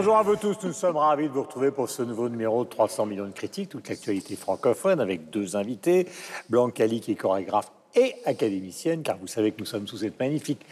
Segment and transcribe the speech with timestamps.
[0.00, 2.70] Bonjour à vous tous, nous sommes ravis de vous retrouver pour ce nouveau numéro de
[2.70, 6.08] 300 millions de critiques, toute l'actualité francophone avec deux invités,
[6.48, 10.18] Blanc Cali qui est chorégraphe et académicienne, car vous savez que nous sommes sous cette
[10.18, 10.64] magnifique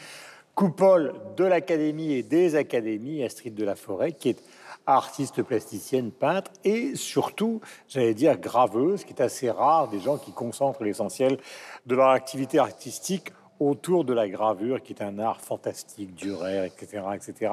[0.55, 4.43] coupole de l'académie et des académies, Astrid de la Forêt, qui est
[4.87, 10.33] artiste plasticienne, peintre et surtout, j'allais dire, graveuse, qui est assez rare des gens qui
[10.33, 11.37] concentrent l'essentiel
[11.85, 17.03] de leur activité artistique autour de la gravure, qui est un art fantastique, duraire, etc.,
[17.15, 17.53] etc.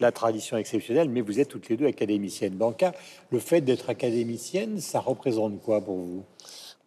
[0.00, 2.54] La tradition exceptionnelle, mais vous êtes toutes les deux académiciennes.
[2.54, 2.92] Banca,
[3.30, 6.22] le fait d'être académicienne, ça représente quoi pour vous?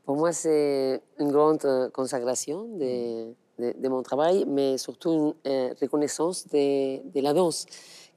[0.05, 5.33] Pour moi, c'est une grande euh, consacration de, de, de, mon travail, mais surtout une
[5.51, 7.67] euh, reconnaissance de, de, la danse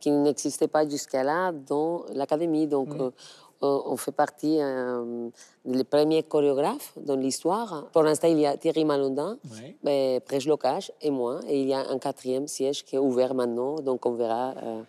[0.00, 2.66] qui n'existait pas jusqu'à là dans l'académie.
[2.66, 3.00] Donc, mmh.
[3.00, 3.10] euh,
[3.62, 5.28] on fait partie euh,
[5.64, 7.86] des premiers chorégraphes dans l'histoire.
[7.92, 9.76] Pour l'instant, il y a Thierry Malondin, oui.
[9.82, 11.40] Ben, Prêche Locage et moi.
[11.48, 13.76] Et il y a un quatrième siège qui est ouvert maintenant.
[13.76, 14.82] Donc, on verra euh,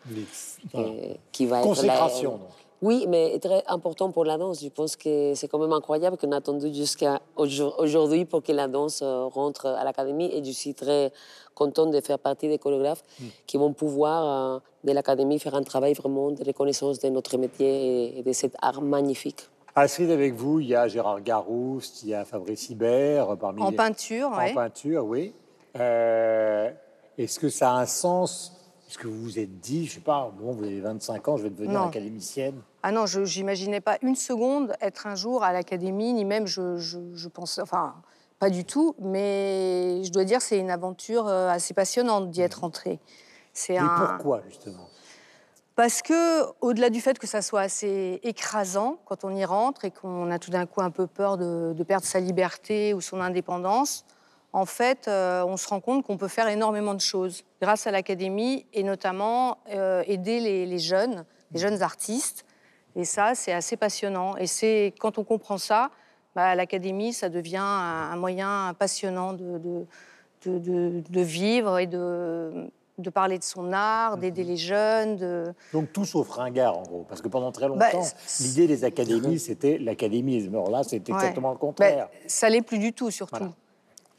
[0.74, 0.88] voilà.
[0.88, 2.50] euh, qui va Consécration, être donc.
[2.88, 4.62] Oui, mais très important pour la danse.
[4.62, 8.68] Je pense que c'est quand même incroyable qu'on a attendu jusqu'à aujourd'hui pour que la
[8.68, 10.30] danse euh, rentre à l'académie.
[10.34, 11.12] Et je suis très
[11.56, 13.24] contente de faire partie des chorégraphes Mm.
[13.48, 14.20] qui vont pouvoir,
[14.56, 18.34] euh, de l'académie, faire un travail vraiment de reconnaissance de notre métier et, et de
[18.34, 19.42] cet art magnifique.
[19.76, 23.70] Astrid, avec vous, il y a Gérard Garouste, il y a Fabrice Hibert, parmi En
[23.70, 24.54] les- peinture, En ouais.
[24.54, 25.34] peinture, oui.
[25.80, 26.70] Euh,
[27.18, 28.52] Est-ce que ça a un sens
[28.94, 31.42] Est-ce que vous vous êtes dit, je sais pas, bon, vous avez 25 ans, je
[31.42, 31.88] vais devenir Non.
[31.88, 36.46] académicienne Ah non, je n'imaginais pas une seconde être un jour à l'académie, ni même
[36.46, 37.96] je, je, je pense, enfin,
[38.38, 42.64] pas du tout, mais je dois dire c'est une aventure euh, assez passionnante d'y être
[42.64, 43.00] entrée.
[43.52, 43.88] C'est un...
[43.98, 44.88] pourquoi, justement?
[45.76, 49.90] Parce que, au-delà du fait que ça soit assez écrasant quand on y rentre et
[49.90, 53.22] qu'on a tout d'un coup un peu peur de, de perdre sa liberté ou son
[53.22, 54.06] indépendance,
[54.54, 57.92] en fait, euh, on se rend compte qu'on peut faire énormément de choses grâce à
[57.92, 62.46] l'académie et notamment euh, aider les, les jeunes, les jeunes artistes.
[62.96, 64.38] Et ça, c'est assez passionnant.
[64.38, 65.90] Et c'est quand on comprend ça,
[66.36, 69.86] bah, l'académie, ça devient un, un moyen passionnant de, de,
[70.46, 75.46] de, de- de vivre et de, de parler de son art, d'aider les jeunes, de...
[75.74, 77.06] Donc tout sauf ringard, en gros.
[77.10, 80.54] Parce que pendant très Bah, longtemps, c'est- l'idée des académies, c'était l'académisme.
[80.54, 81.18] Alors là, c'était Ouais.
[81.20, 82.10] exactement le Ben, contraire.
[82.28, 83.38] ça l'est plus du tout, surtout.
[83.38, 83.54] Voilà.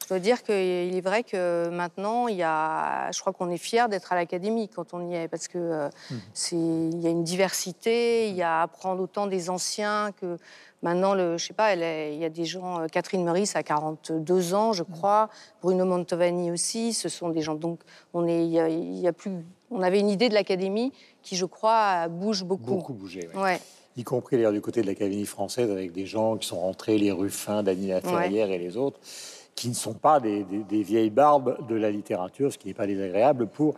[0.04, 3.56] Je dois dire qu'il est vrai que maintenant, il y a, je crois qu'on est
[3.56, 6.20] fier d'être à l'académie quand on y est, parce que euh, Mhm.
[6.34, 10.36] c'est, il y a une diversité, il y a à apprendre autant des anciens que
[10.82, 13.56] maintenant, le, je sais pas, elle est- il y a des gens, euh, Catherine Meurice
[13.56, 15.30] a 42 ans, je crois,
[15.62, 17.80] Bruno Mantovani aussi, ce sont des gens, donc
[18.12, 19.30] on est, il y a, il y a plus,
[19.70, 20.92] on avait une idée de l'académie
[21.22, 22.74] qui, je crois, bouge beaucoup.
[22.74, 23.40] Beaucoup bougé, oui.
[23.40, 23.58] Ouais.
[23.96, 27.10] y compris d'ailleurs du côté de l'Académie française, avec des gens qui sont rentrés, les
[27.12, 28.98] Ruffins, Dany Laferrière et les autres,
[29.54, 32.74] qui ne sont pas des, des- des vieilles barbes de la littérature, ce qui n'est
[32.74, 33.74] pas désagréable pour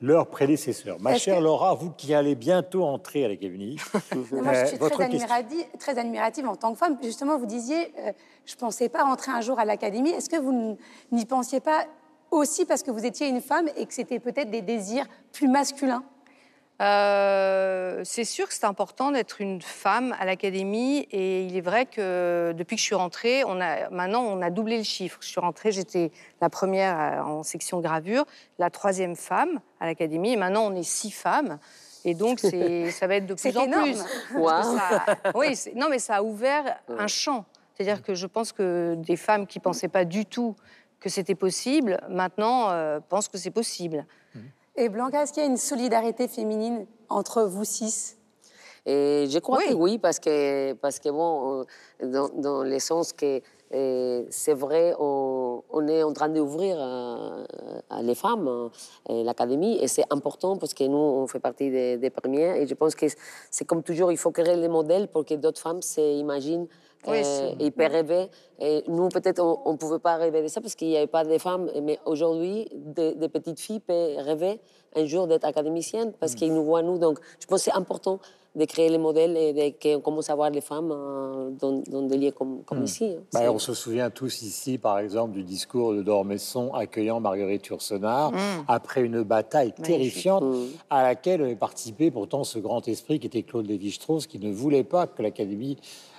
[0.00, 0.98] leurs prédécesseurs.
[1.00, 3.76] Ma chère que- Laura, vous qui allez bientôt entrer à l'Académie,
[4.14, 6.98] Moi, je euh, suis votre très admirative, très admirative en tant que femme.
[7.02, 8.12] Justement, vous disiez, euh,
[8.44, 10.10] je ne pensais pas rentrer un jour à l'académie.
[10.10, 10.76] Est-ce que vous
[11.12, 11.86] n'y pensiez pas
[12.30, 16.02] aussi parce que vous étiez une femme et que c'était peut-être des désirs plus masculins?
[16.82, 21.86] Euh, c'est sûr que c'est important d'être une femme à l'académie et il est vrai
[21.86, 25.18] que depuis que je suis rentrée, on a, maintenant on a doublé le chiffre.
[25.22, 26.10] Je suis rentrée, j'étais
[26.40, 28.24] la première euh, en section gravure,
[28.58, 31.58] la troisième femme à l'académie et maintenant on est six femmes.
[32.04, 33.84] Et donc ça va être de plus en énorme.
[33.92, 34.02] plus.
[34.02, 37.44] Que ça- oui, non mais ça a ouvert un champ.
[37.74, 40.54] C'est-à-dire que je pense que des femmes qui pensaient pas du tout
[41.00, 44.06] que c'était possible, maintenant euh, pensent que c'est possible.
[44.78, 48.18] Et Blanca, est-ce qu'il y a une solidarité féminine entre vous six?
[48.84, 49.70] Et je crois Oui.
[49.70, 51.64] que oui, parce que, parce que bon,
[52.02, 53.40] euh, dans, dans le sens que
[53.74, 57.44] euh, c'est vrai, on, on est en train d'ouvrir euh,
[57.90, 58.68] à les femmes euh,
[59.24, 62.74] l'académie et c'est important parce que nous, on fait partie des, des premières et je
[62.74, 63.06] pense que
[63.50, 66.68] c'est comme toujours, il faut créer les modèles pour que d'autres femmes s'imaginent
[67.06, 67.22] Oui, euh,
[67.58, 68.26] c'est- et peuvent rêver.
[68.58, 71.24] Et nous, peut-être, on ne pouvait pas rêver de ça parce qu'il n'y avait pas
[71.24, 71.70] de femmes.
[71.82, 74.60] Mais aujourd'hui, des, des petites filles peuvent rêver
[74.94, 76.98] un jour d'être académiciennes parce qu'ils nous voient, nous.
[76.98, 78.18] Donc, je pense que c'est important
[78.54, 82.16] de créer les modèles et qu'on commence à voir les femmes euh, dans, dans des
[82.16, 83.14] lieux comme, comme ici.
[83.18, 83.22] hein.
[83.34, 88.32] Bah, on se souvient tous ici, par exemple, du discours de Dormesson accueillant Marguerite Yourcenar
[88.66, 90.64] après une bataille terrifiante Mm.
[90.88, 94.84] à laquelle avait participé pourtant ce grand esprit qui était Claude Lévi-Strauss, qui ne voulait
[94.84, 95.76] pas que l'Académie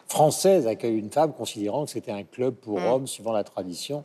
[0.08, 4.04] française accueille une femme, considérant que c'était un club pour hommes, suivant la tradition,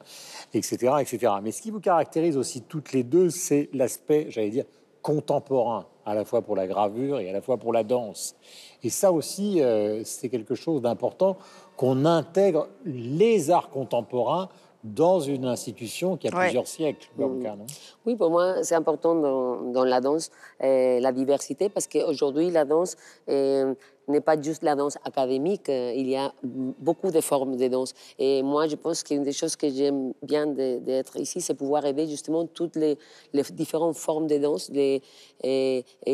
[0.52, 1.34] etc., etc.
[1.42, 4.64] Mais ce qui vous caractérise aussi toutes les deux, c'est l'aspect, j'allais dire,
[5.00, 8.36] contemporain, à la fois pour la gravure et à la fois pour la danse.
[8.82, 11.36] Et ça aussi, euh, c'est quelque chose d'important
[11.76, 14.48] qu'on intègre les arts contemporains
[14.84, 17.08] dans une institution qui a plusieurs siècles.
[17.16, 17.66] Blanca, non?
[18.04, 22.96] Oui, pour moi, c'est important dans, dans, la danse, la diversité, parce qu'aujourd'hui, la danse
[24.08, 27.94] n'est pas juste la danse académique, euh, il y a beaucoup de formes de danse.
[28.18, 32.06] Et moi, je pense qu'une des choses que j'aime bien d'être ici, c'est pouvoir aider
[32.08, 32.98] justement toutes les,
[33.52, 35.02] différentes formes de danse, et,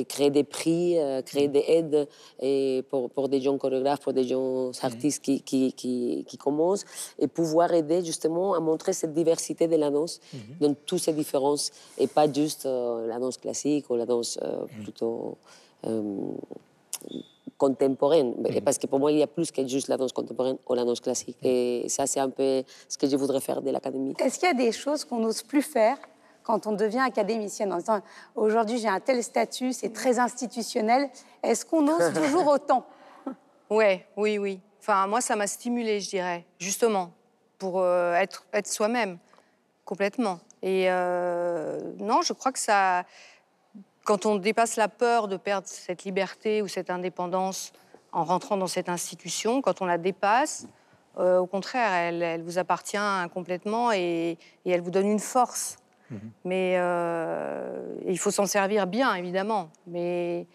[0.09, 2.09] créer des prix, euh, créer des aides
[2.41, 6.85] et pour, pour, des jeunes chorégraphes, pour des jeunes artistes qui, qui, qui, commencent,
[7.19, 10.41] et pouvoir aider justement à montrer cette diversité de la danse mhm.
[10.61, 14.83] dans toutes ces différences, et pas juste euh, la danse classique ou la danse mhm.
[14.83, 15.37] plutôt
[17.59, 18.35] contemporaine.
[18.39, 18.61] Mhm.
[18.63, 20.85] Parce que pour moi, il y a plus que juste la danse contemporaine ou la
[20.85, 21.37] danse classique.
[21.43, 24.15] Et ça, c'est un peu ce que je voudrais faire de l'académie.
[24.19, 25.99] Est-ce qu'il y a des choses qu'on n'ose plus faire
[26.45, 27.81] quand on devient académicienne en
[28.35, 31.11] aujourd'hui j'ai un tel statut, c'est très institutionnel.
[31.43, 32.87] Est-ce qu'on ose toujours autant?
[33.69, 34.61] Ouais, oui, oui.
[34.81, 37.11] Enfin, moi, ça m'a stimulée, je dirais, justement,
[37.59, 39.19] pour euh, être, être soi-même,
[39.85, 40.41] complètement.
[40.63, 43.05] Et euh, non, je crois que ça,
[44.09, 47.75] quand on dépasse la peur de perdre cette liberté ou cette indépendance
[48.11, 50.67] en rentrant dans cette institution, quand on la dépasse,
[51.19, 52.97] euh, au contraire, elle, vous appartient
[53.35, 55.77] complètement et, elle vous donne une force.
[56.11, 56.21] Mhm.
[56.47, 59.69] Mais euh, il faut s'en servir bien, évidemment.
[59.87, 60.47] Mais,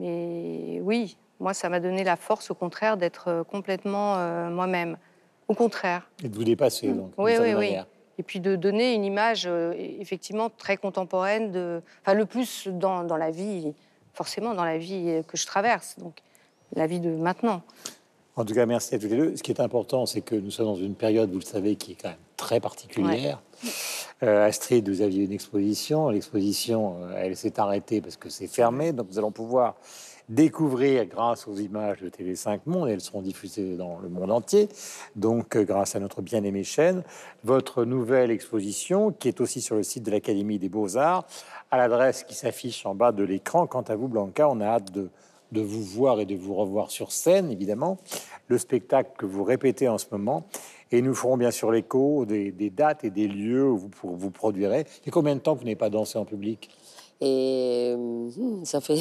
[0.00, 4.98] mais oui, moi, ça m'a donné la force, au contraire, d'être complètement euh, moi-même.
[5.46, 6.10] Au contraire.
[6.24, 7.12] Et de vous dépasser, donc.
[7.18, 7.76] Oui, oui, oui
[8.18, 13.04] et puis de donner une image euh, effectivement très contemporaine, de, enfin le plus dans,
[13.04, 13.74] dans, la vie,
[14.14, 16.20] forcément dans la vie que je traverse, donc
[16.74, 17.62] la vie de maintenant.
[18.36, 19.36] En tout cas, merci à tous les deux.
[19.36, 21.92] Ce qui est important, c'est que nous sommes dans une période, vous le savez, qui
[21.92, 23.40] est quand même très particulière.
[24.22, 26.10] Euh, Astrid, vous aviez une exposition.
[26.10, 29.76] L'exposition, euh, elle s'est arrêtée parce que c'est fermé, donc nous allons pouvoir
[30.28, 34.68] découvrir grâce aux images de TV5 Monde, elles seront diffusées dans le monde entier,
[35.14, 37.02] donc euh, grâce à notre bien-aimée chaîne,
[37.44, 41.26] votre nouvelle exposition qui est aussi sur le site de l'Académie des Beaux-Arts,
[41.70, 43.66] à l'adresse qui s'affiche en bas de l'écran.
[43.66, 45.10] Quant à vous, Blanca, on a hâte de,
[45.52, 47.98] de vous voir et de vous revoir sur scène, évidemment,
[48.48, 50.46] le spectacle que vous répétez en ce moment.
[50.92, 54.86] Et nous ferons bien sûr l'écho des, dates et des lieux où vous, vous produirez.
[55.04, 56.70] Et combien de temps que vous n'avez pas dansé en public?
[57.20, 59.00] Et hmm, ça fait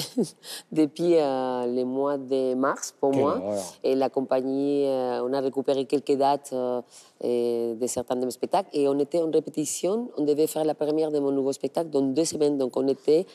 [0.71, 3.41] depuis euh, le mois de mars pour moi.
[3.83, 8.69] Et la compagnie, euh, on a récupéré quelques dates euh, de certains de mes spectacles.
[8.73, 10.09] Et on était en répétition.
[10.17, 12.57] On devait faire la première de mon nouveau spectacle dans deux semaines.
[12.57, 13.25] Donc on était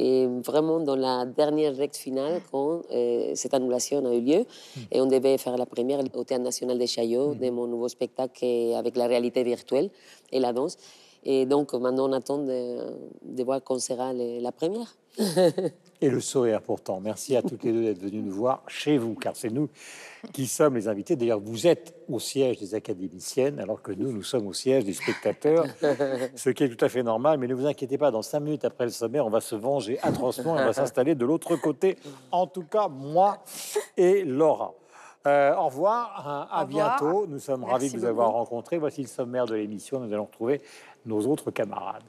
[0.00, 2.82] vraiment dans la dernière règle finale quand
[3.34, 4.38] cette annulation a eu lieu.
[4.76, 4.80] Hmm.
[4.92, 7.38] Et on devait faire la première au Théâtre National de Chaillot hmm.
[7.38, 8.46] de mon nouveau spectacle
[8.76, 9.90] avec la réalité virtuelle
[10.30, 10.76] et la danse.
[11.30, 14.96] Et donc maintenant, on attend de, voir quand sera la première.
[16.00, 17.00] Et le sourire pourtant.
[17.00, 19.68] Merci à toutes les deux d'être venues nous voir chez vous, car c'est nous
[20.32, 21.16] qui sommes les invités.
[21.16, 24.94] D'ailleurs, vous êtes au siège des académiciennes, alors que nous, nous sommes au siège des
[24.94, 25.66] spectateurs,
[26.34, 27.36] ce qui est tout à fait normal.
[27.38, 29.98] Mais ne vous inquiétez pas, dans cinq minutes après le sommaire, on va se venger
[30.00, 31.98] atrocement et on va s'installer de l'autre côté.
[32.32, 33.44] En tout cas, moi
[33.98, 34.72] et Laura.
[35.26, 37.26] Euh, au revoir, à, bientôt.
[37.26, 38.78] Nous sommes ravis de vous avoir rencontré.
[38.78, 40.00] Voici le sommaire de l'émission.
[40.00, 40.62] Nous allons retrouver
[41.06, 42.04] nos autres camarades.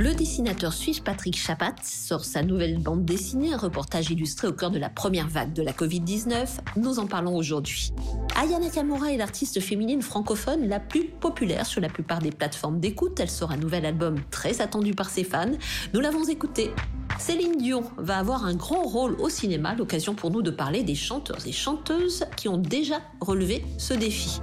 [0.00, 4.70] Le dessinateur suisse Patrick Chapat sort sa nouvelle bande dessinée, un reportage illustré au cœur
[4.70, 6.46] de la première vague de la Covid-19.
[6.76, 7.92] Nous en parlons aujourd'hui.
[8.36, 13.18] Aya Nakamura est l'artiste féminine francophone la plus populaire sur la plupart des plateformes d'écoute.
[13.18, 15.50] Elle sort un nouvel album très attendu par ses fans.
[15.92, 16.70] Nous l'avons écouté.
[17.18, 20.94] Céline Dion va avoir un grand rôle au cinéma, l'occasion pour nous de parler des
[20.94, 24.40] chanteurs et chanteuses qui ont déjà relevé ce défi.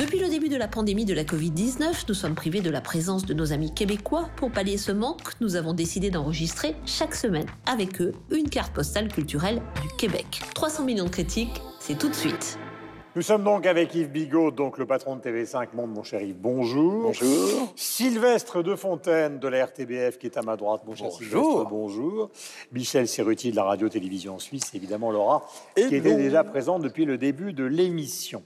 [0.00, 3.26] Depuis le début de la pandémie de la Covid-19, nous sommes privés de la présence
[3.26, 4.30] de nos amis québécois.
[4.36, 9.08] Pour pallier ce manque, nous avons décidé d'enregistrer chaque semaine avec eux une carte postale
[9.08, 10.40] culturelle du Québec.
[10.54, 12.58] 300 millions de critiques, c'est tout de suite.
[13.14, 16.38] Nous sommes donc avec Yves Bigot, donc le patron de TV5 Monde, mon cher Yves.
[16.38, 17.02] Bonjour.
[17.02, 17.70] Bonjour.
[17.76, 20.80] Sylvestre de Fontaine de la RTBF qui est à ma droite.
[20.86, 21.18] Bonjour.
[21.20, 21.68] bonjour.
[21.68, 22.30] Bonjour.
[22.72, 27.52] Michel Serruti de la radio-télévision suisse, évidemment Laura, qui était déjà présente depuis le début
[27.52, 28.42] de l'émission.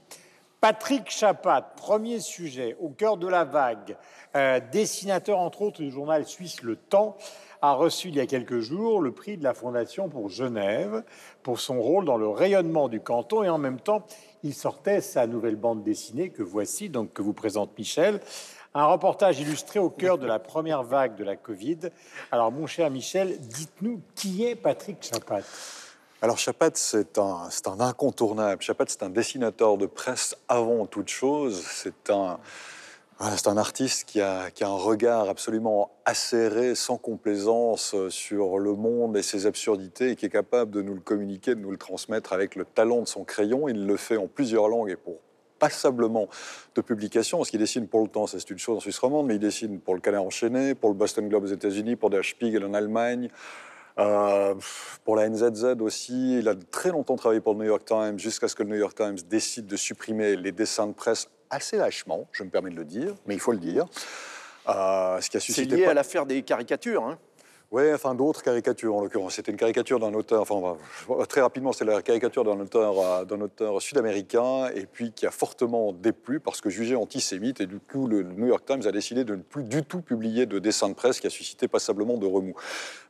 [0.61, 3.97] Patrick Chapat, premier sujet, au cœur de la vague,
[4.35, 7.17] euh, dessinateur entre autres du journal suisse Le Temps,
[7.61, 11.03] a reçu il y a quelques jours le prix de la Fondation pour Genève
[11.43, 14.05] pour son rôle dans le rayonnement du canton et en même temps
[14.43, 18.19] il sortait sa nouvelle bande dessinée que voici, donc que vous présente Michel.
[18.73, 21.79] Un reportage illustré au cœur de la première vague de la Covid.
[22.29, 25.43] Alors, mon cher Michel, dites-nous qui est Patrick Chapat
[26.21, 28.61] alors Chapat, c'est un, incontournable.
[28.61, 31.63] Chapat, c'est un dessinateur de presse avant toute chose.
[31.67, 32.37] C'est un,
[33.57, 39.17] artiste qui a, qui a, un regard absolument acéré, sans complaisance euh, sur le monde
[39.17, 42.31] et ses absurdités, et qui est capable de nous le communiquer, de nous le transmettre
[42.31, 43.67] avec le talent de son crayon.
[43.67, 45.15] Il le fait en plusieurs langues et pour
[45.59, 46.29] passablement
[46.75, 49.35] de publications, parce qu'il dessine pour le temps, c'est une chose en Suisse romande, mais
[49.35, 52.65] il dessine pour le Canard enchaîné, pour le Boston Globe aux États-Unis, pour Der Spiegel
[52.65, 53.29] en Allemagne,
[53.97, 54.55] euh,
[55.03, 56.39] pour la NZZ aussi.
[56.39, 58.75] Il a très longtemps travaillé pour le New York Times, jusqu'à ce que le New
[58.75, 62.75] York Times décide de supprimer les dessins de presse assez lâchement, je me permets de
[62.75, 63.85] le dire, mais il faut le dire.
[64.67, 67.03] Euh, ce qui a suscité C'est lié à l'affaire des caricatures.
[67.03, 67.17] Hein
[67.75, 69.33] oui, enfin d'autres caricatures en l'occurrence.
[69.33, 70.77] C'était une caricature d'un auteur, enfin
[71.27, 75.31] très rapidement, c'est la caricature d'un auteur, euh, d'un auteur sud-américain et puis qui a
[75.31, 79.25] fortement déplu parce que jugé antisémite et du coup le New York Times a décidé
[79.25, 82.25] de ne plus du tout publier de dessin de presse qui a suscité passablement de
[82.25, 82.55] remous.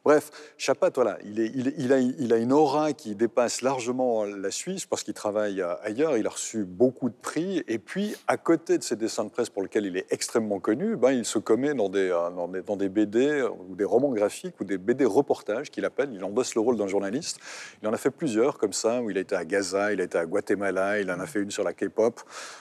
[0.06, 0.30] Bref,
[0.60, 6.16] Chapat, voilà, il, a, une aura qui dépasse largement la Suisse parce qu'il travaille ailleurs.
[6.16, 7.64] Il a reçu beaucoup de prix.
[7.68, 10.96] Et puis, à côté de ses dessins de presse pour lesquels il est extrêmement connu,
[10.96, 14.64] ben, il se commet dans des, euh, dans des BD ou des romans graphiques ou
[14.64, 16.12] des BD reportages qu'il appelle.
[16.14, 17.40] Il endosse le rôle d'un journaliste.
[17.82, 20.04] Il en a fait plusieurs comme ça, où il a été à Gaza, il a
[20.04, 22.20] été à Guatemala, il en a fait une sur la K-pop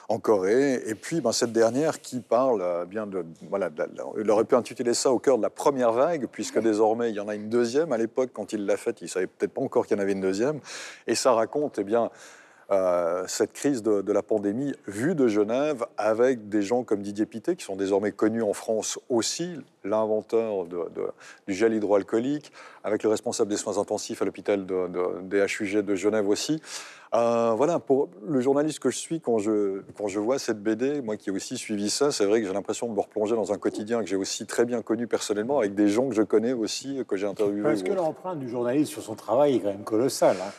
[0.09, 0.81] en Corée.
[0.85, 3.25] Et puis, ben, cette dernière qui parle euh, bien de.
[3.49, 3.69] Voilà,
[4.17, 7.19] il aurait pu intituler ça au cœur de la première vague, puisque désormais, il y
[7.19, 7.91] en a une deuxième.
[7.91, 10.13] À l'époque, quand il l'a faite, il savait peut-être pas encore qu'il y en avait
[10.13, 10.59] une deuxième.
[11.07, 12.09] Et ça raconte, eh bien,
[12.71, 17.55] euh, cette crise de, la pandémie vue de Genève avec des gens comme Didier Pité,
[17.55, 22.51] qui sont désormais connus en France aussi, l'inventeur du gel hydroalcoolique,
[22.83, 24.65] avec le responsable des soins intensifs à l'hôpital
[25.23, 26.61] des HUG de Genève aussi.
[27.13, 31.01] Euh, voilà, pour le journaliste que je suis, quand je, quand je vois cette BD,
[31.01, 33.53] moi qui ai aussi suivi ça, c'est vrai que j'ai l'impression de me replonger dans
[33.53, 36.53] un quotidien que j'ai aussi très bien connu personnellement, avec des gens que je connais
[36.53, 37.61] aussi, que j'ai interviewés.
[37.61, 40.37] Parce que l'empreinte du journaliste sur son travail est quand même colossale.
[40.41, 40.51] Hein.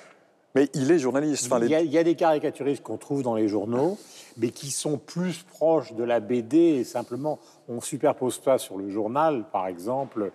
[0.57, 1.53] Mais il est journaliste.
[1.61, 3.99] il, y a, des caricaturistes qu'on trouve dans les journaux,
[4.39, 8.89] mais qui sont plus proches de la BD et simplement on superpose pas sur le
[8.89, 10.33] journal, par exemple.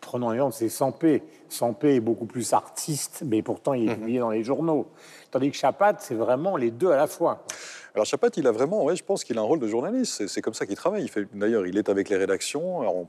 [0.00, 1.24] Prenons l'exemple, c'est Sampé.
[1.48, 3.98] Sampé est beaucoup plus artiste, mais pourtant il est mhm.
[3.98, 4.86] publié dans les journaux.
[5.32, 7.44] Tandis que Chapat, c'est vraiment les deux à la fois.
[7.94, 10.26] Alors Chapat, il a vraiment, ouais, je pense qu'il a un rôle de journaliste.
[10.26, 11.08] C'est comme ça qu'il travaille.
[11.32, 12.80] D'ailleurs, il est avec les rédactions.
[12.80, 13.06] On,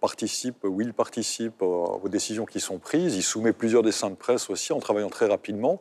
[0.00, 3.16] participe, ou il participe aux, décisions qui sont prises.
[3.16, 5.80] Il soumet plusieurs dessins de presse aussi en travaillant très rapidement.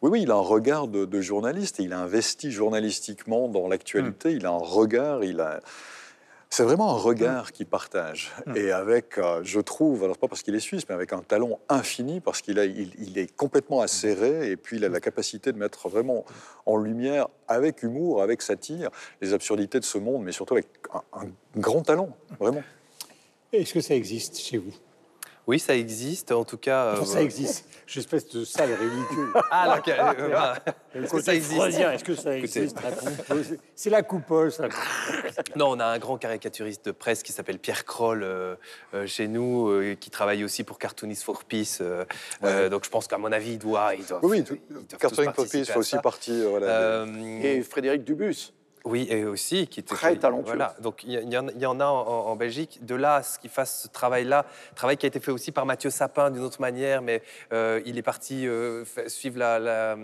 [0.00, 4.32] Oui, oui, il a un regard de, journaliste et il a investi journalistiquement dans l'actualité.
[4.32, 4.36] Hmm.
[4.36, 5.60] Il a un regard, il a
[6.50, 8.32] c'est vraiment un regard qu'il partage.
[8.46, 8.56] Hmm.
[8.56, 11.60] Et avec, euh, je trouve, alors pas parce qu'il est suisse, mais avec un talent
[11.68, 15.88] infini, parce qu'il il, est complètement acéré, et puis il a la capacité de mettre
[15.88, 16.24] vraiment
[16.66, 18.90] en lumière, avec humour, avec satire,
[19.20, 20.68] les absurdités de ce monde, mais surtout avec
[21.12, 22.62] un grand talent, vraiment.
[23.52, 24.74] Est-ce que ça existe chez vous?
[25.48, 26.84] Oui, ça existe, en tout cas.
[26.84, 27.64] Euh, ça existe.
[27.86, 29.32] J'espèce de sale ridicule.
[29.50, 30.54] Ah, euh,
[30.94, 32.76] est-ce que ça existe Est-ce que ça existe
[33.74, 34.68] C'est la coupole, ça.
[35.56, 38.56] Non, on a un grand caricaturiste de presse qui s'appelle Pierre Kroll euh,
[39.06, 41.80] chez nous, qui travaille aussi pour Cartoonist for Peace.
[42.70, 43.94] donc je pense qu'à mon avis, il doit.
[43.94, 44.44] Il doit oui,
[44.98, 46.42] Cartoonist for Peace fait aussi partie.
[47.42, 48.52] Et Frédéric Dubus.
[48.88, 50.46] Oui, et aussi qui était très talentueux.
[50.46, 50.74] Voilà.
[50.80, 52.84] Donc il y, en a en, Belgique.
[52.84, 55.90] De là, ce qu'il fasse ce travail-là, travail qui a été fait aussi par Mathieu
[55.90, 59.96] Sapin d'une autre manière, mais euh, il est parti euh, suivre la,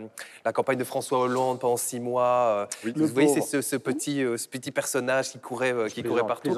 [0.52, 2.68] campagne de François Hollande pendant six mois.
[2.84, 2.92] Euh.
[2.94, 6.54] vous voyez, c'est ce, petit, ce petit personnage qui courait, qui courait partout.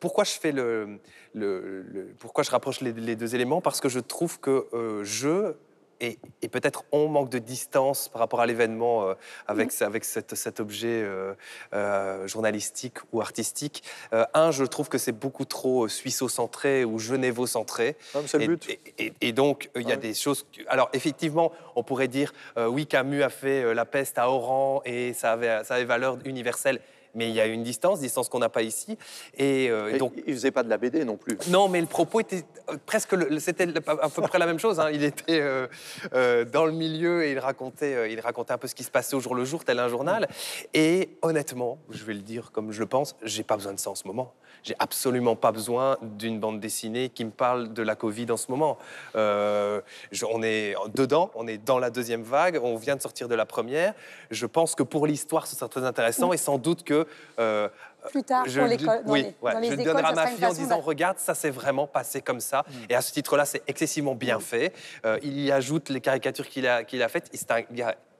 [0.00, 0.98] pourquoi je fais le,
[1.34, 3.60] le, pourquoi je rapproche les, les, deux éléments?
[3.60, 4.66] Parce que je trouve que
[5.04, 5.54] je
[6.00, 6.18] et,
[6.50, 9.14] peut-être on manque de distance par rapport à l'événement euh,
[9.46, 9.84] avec, mm.
[9.84, 11.34] avec cet objet euh,
[11.74, 13.82] euh, journalistique ou artistique.
[14.12, 17.96] un, je trouve que c'est beaucoup trop suisseau-centré ou genévo-centré.
[18.14, 18.78] Ah, c'est le but.
[19.20, 20.46] Et, donc, il y a ah des choses...
[20.68, 25.32] Alors, effectivement, on pourrait dire, oui, Camus a fait La peste à Oran et ça
[25.32, 26.80] avait, ça avait valeur universelle
[27.16, 28.96] mais il y a une distance, distance qu'on n'a pas ici.
[29.36, 31.38] Et, euh, donc, il faisait pas de la BD non plus.
[31.48, 34.78] Non, mais le propos était euh, presque, c'était à peu près la même chose.
[34.78, 34.90] Hein.
[34.92, 38.84] Il était euh, dans le milieu et il racontait, il racontait un peu ce qui
[38.84, 40.28] se passait au jour le jour, tel un journal.
[40.74, 43.90] Et honnêtement, je vais le dire comme je le pense, j'ai pas besoin de ça
[43.90, 44.34] en ce moment.
[44.62, 48.50] J'ai absolument pas besoin d'une bande dessinée qui me parle de la Covid en ce
[48.50, 48.78] moment.
[49.14, 53.46] on est dedans, on est dans la deuxième vague, on vient de sortir de la
[53.46, 53.94] première.
[54.30, 57.05] Je pense que pour l'histoire, ce sera très intéressant et sans doute que
[57.38, 57.68] euh,
[58.10, 59.02] plus tard je, pour l'école.
[59.06, 62.64] Oui, je donnerai à ma fille en disant regarde, ça s'est vraiment passé comme ça.
[62.68, 62.72] Mm.
[62.90, 64.42] Et à ce titre-là, c'est excessivement bien mm.
[64.42, 64.72] fait.
[65.04, 67.28] Euh, il y ajoute les caricatures qu'il a, qu'il a faites.
[67.32, 67.62] C'est un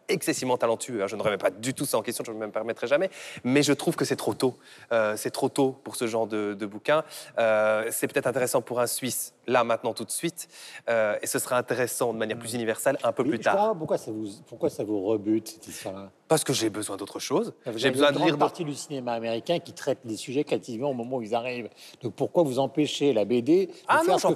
[0.09, 1.03] excessivement talentueux.
[1.03, 1.07] Hein.
[1.07, 3.11] Je ne remets pas du tout ça en question, je ne me permettrai jamais.
[3.45, 4.57] Mais je trouve que c'est trop tôt.
[4.93, 7.05] Euh, c'est trop tôt pour ce genre de, bouquin.
[7.39, 10.49] Euh, c'est peut-être intéressant pour un Suisse, là, maintenant, tout de suite.
[10.89, 13.77] Euh, et ce sera intéressant de manière plus universelle un peu plus tard.
[13.77, 17.55] pourquoi ça vous, pourquoi ça vous rebute, cette histoire-là Parce que j'ai besoin d'autre chose.
[17.77, 18.29] J'ai besoin de lire.
[18.29, 21.69] une partie du cinéma américain qui traite des sujets quasiment au moment où ils arrivent.
[22.03, 24.27] Donc pourquoi vous empêchez la BD de ah faire non, ce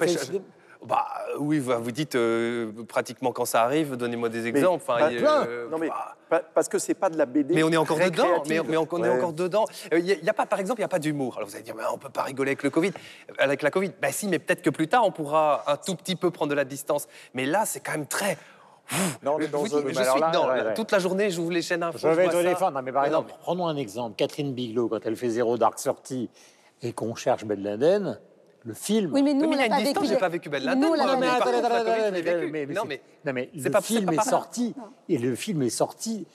[0.87, 1.07] Bah
[1.39, 4.83] oui, vous dites euh, pratiquement quand ça arrive, donnez-moi des exemples.
[4.83, 5.91] Enfin, euh, non mais
[6.55, 7.55] parce que c'est pas de la BD.
[7.55, 8.43] Mais on est encore dedans.
[8.49, 9.67] Mais, on, est encore dedans.
[9.93, 11.37] Il euh, y, a pas, par exemple, il y a pas d'humour.
[11.37, 12.93] Alors vous allez dire, mais on peut pas rigoler avec le Covid,
[13.39, 13.91] avec la Covid.
[14.01, 16.57] Ben si, mais peut-être que plus tard on pourra un tout petit peu prendre de
[16.57, 17.09] la distance.
[17.35, 18.39] Mais là, c'est quand même très.
[19.23, 20.75] Non, je suis dedans.
[20.75, 21.99] Toute la journée, j'ouvre les chaînes info.
[21.99, 22.81] Je vais te défendre.
[22.83, 24.17] mais par exemple, prenons un exemple.
[24.17, 26.31] Catherine Bigelow, quand elle fait Zéro Dark Sortie
[26.83, 28.19] et qu'on cherche Ben Laden,
[28.65, 29.13] le film.
[29.13, 30.07] Oui, mais nous, on n'a pas vécu.
[30.07, 30.81] J'ai pas vécu Ben Laden.
[30.83, 30.95] Non,
[32.87, 34.75] mais, non, mais le film est sorti
[35.09, 36.27] et le film est sorti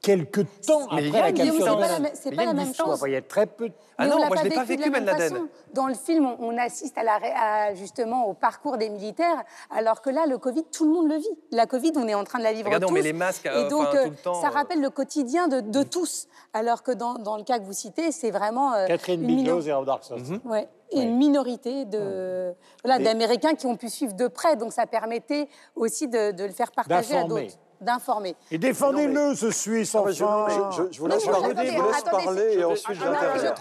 [0.00, 1.78] quelques temps après la capture
[2.14, 3.02] C'est pas la même chose.
[3.06, 3.70] Il y a très peu.
[3.98, 5.48] Ah non, moi je n'ai pas vécu Ben Laden.
[5.72, 10.26] Dans le film, on assiste à la, justement au parcours des militaires, alors que là,
[10.26, 11.38] le Covid, tout le monde le vit.
[11.50, 12.92] La Covid, on est en train de la vivre Regardez, tous.
[12.92, 14.40] on met les masques et euh, donc, tout le temps.
[14.40, 17.72] ça rappelle le quotidien de, de tous, alors que dans, dans, le cas que vous
[17.72, 20.04] citez, c'est vraiment euh, Catherine Bigelow et Dark
[20.44, 20.68] ouais.
[20.92, 22.54] Et une minorité de
[22.84, 26.52] voilà, d'Américains qui ont pu suivre de près, donc ça permettait aussi de, de le
[26.52, 28.36] faire partager à d'autres d'informer.
[28.50, 31.54] Et défendez-le, ce Suisse, enfin je, je, vous laisse, parler,
[32.10, 33.54] parler et ensuite j'interviens.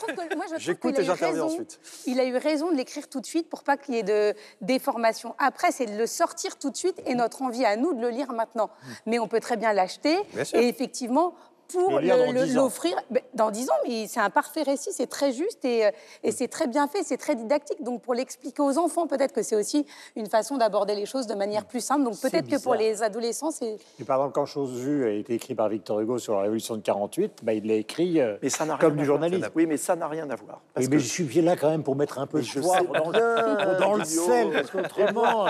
[0.58, 1.80] J'écoute et j'interviens ensuite.
[2.06, 4.34] Il a eu raison de l'écrire tout de suite pour pas qu'il y ait de
[4.62, 5.36] déformation.
[5.38, 8.10] Après, c'est de le sortir tout de suite et notre envie à nous de le
[8.10, 8.68] lire maintenant.
[8.68, 8.92] Hmm.
[9.06, 10.18] Mais on peut très bien l'acheter.
[10.54, 11.36] Et effectivement,
[11.72, 12.96] pour l'offrir
[13.34, 13.76] dans dix ans.
[13.88, 15.92] Mais c'est un parfait récit, c'est très juste et, euh,
[16.24, 17.84] et c'est très bien fait, c'est très didactique.
[17.84, 21.36] Donc pour l'expliquer aux enfants, peut-être que c'est aussi une façon d'aborder les choses de
[21.36, 22.04] manière plus simple.
[22.04, 23.78] Donc peut-être que pour les adolescents, c'est.
[24.06, 26.82] par exemple, quand Chose vue a été écrit par Victor Hugo sur la Révolution de
[26.82, 29.50] 48, bah, il l'a écrit euh, mais ça comme du journalisme.
[29.56, 30.62] Oui, mais ça n'a rien à voir.
[30.78, 33.96] mais je suis là quand même pour mettre un peu de poivre dans, le, dans
[33.96, 35.48] le sel, parce qu'autrement,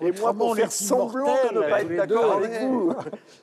[0.00, 2.94] et moi pour faire semblant de ne pas être d'accord avec vous.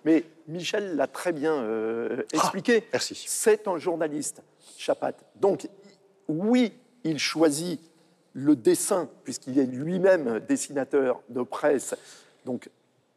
[0.05, 2.83] Mais Michel l'a très bien euh, ah, expliqué.
[2.91, 3.23] merci.
[3.27, 4.41] C'est un journaliste,
[4.77, 5.13] Chapat.
[5.35, 5.67] Donc,
[6.27, 7.79] oui, il choisit
[8.33, 11.95] le dessin, puisqu'il est lui-même dessinateur de presse.
[12.45, 12.69] Donc,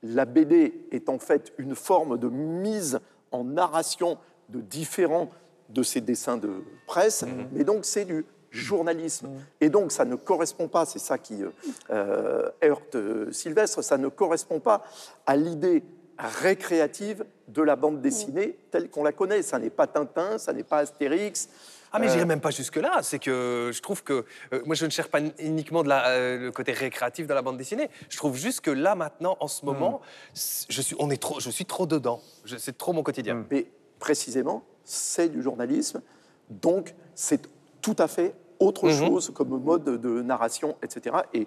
[0.02, 5.30] la BD est en fait une forme de mise en narration de différents
[5.70, 7.48] de ses dessins de presse, mhm.
[7.52, 9.28] mais donc c'est du journalisme.
[9.28, 9.40] Mhm.
[9.62, 11.50] Et donc ça ne correspond pas, c'est ça qui euh,
[11.90, 12.96] euh, heurte
[13.32, 14.84] Sylvestre, ça ne correspond pas
[15.26, 15.82] à l'idée
[16.18, 19.42] récréative de la bande dessinée telle qu'on la connaît.
[19.42, 21.48] Ça n'est pas Tintin, ça n'est pas Astérix.
[21.96, 23.00] Ah mais j'irai euh, même pas jusque là.
[23.02, 26.38] C'est que je trouve que euh, moi je ne cherche pas uniquement de la, euh,
[26.38, 27.88] le côté récréatif de la bande dessinée.
[28.08, 29.66] Je trouve juste que là maintenant, en ce hmm.
[29.66, 30.00] moment,
[30.34, 32.20] je suis, on est trop, je suis trop dedans.
[32.58, 33.44] C'est trop mon quotidien.
[33.48, 36.02] Mais précisément, c'est du journalisme,
[36.50, 37.48] donc c'est
[37.80, 39.06] tout à fait autre hmm.
[39.06, 41.16] chose comme mode de narration, etc.
[41.32, 41.46] Et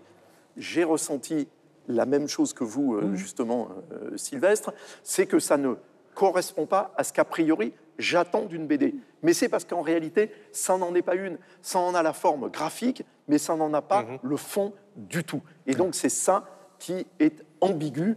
[0.56, 1.49] j'ai ressenti
[1.88, 3.15] la même chose que vous, euh, mmh.
[3.15, 4.73] justement, euh, Sylvestre,
[5.04, 5.76] c'est que ça ne
[6.15, 8.93] correspond pas à ce qu'a priori j'attends d'une BD.
[9.23, 11.39] Mais c'est parce qu'en réalité, ça n'en est pas une.
[11.63, 14.19] Ça en a la forme graphique, mais ça n'en a pas mmh.
[14.21, 15.41] le fond du tout.
[15.65, 16.47] Et donc c'est ça
[16.78, 18.15] qui est ambigu,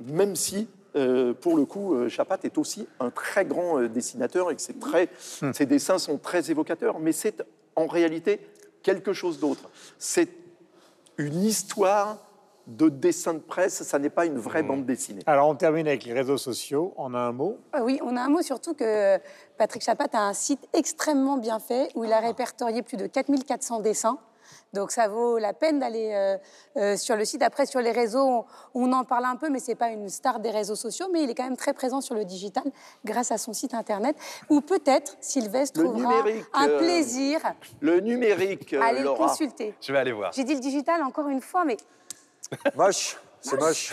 [0.00, 4.60] même si, euh, pour le coup, Chapat est aussi un très grand dessinateur et que
[4.60, 5.52] ses, mmh.
[5.54, 6.98] ses dessins sont très évocateurs.
[6.98, 7.42] Mais c'est
[7.76, 8.40] en réalité
[8.82, 9.70] quelque chose d'autre.
[9.98, 10.28] C'est
[11.16, 12.18] une histoire
[12.76, 14.68] de dessin de presse, ça n'est pas une vraie mmh.
[14.68, 15.22] bande dessinée.
[15.26, 17.58] Alors on termine avec les réseaux sociaux, on a un mot?
[17.72, 19.18] Ah Oui, on a un mot surtout que
[19.58, 22.20] Patrick Chapat a un site extrêmement bien fait où il a ah.
[22.20, 24.18] répertorié plus de 4400 dessins.
[24.72, 26.36] Donc ça vaut la peine d'aller euh,
[26.76, 27.42] euh, sur le site.
[27.42, 30.50] Après, sur les réseaux, on, en parle un peu, mais c'est pas une star des
[30.50, 32.64] réseaux sociaux, mais il est quand même très présent sur le digital
[33.04, 34.16] grâce à son site internet.
[34.48, 37.40] Ou peut-être Sylvestre trouvera un euh, plaisir.
[37.80, 38.74] le numérique.
[38.74, 39.74] Allez le consulter.
[39.80, 40.32] Je vais aller voir.
[40.32, 41.76] J'ai dit le digital encore une fois, mais
[42.74, 43.92] Moche, c'est moche.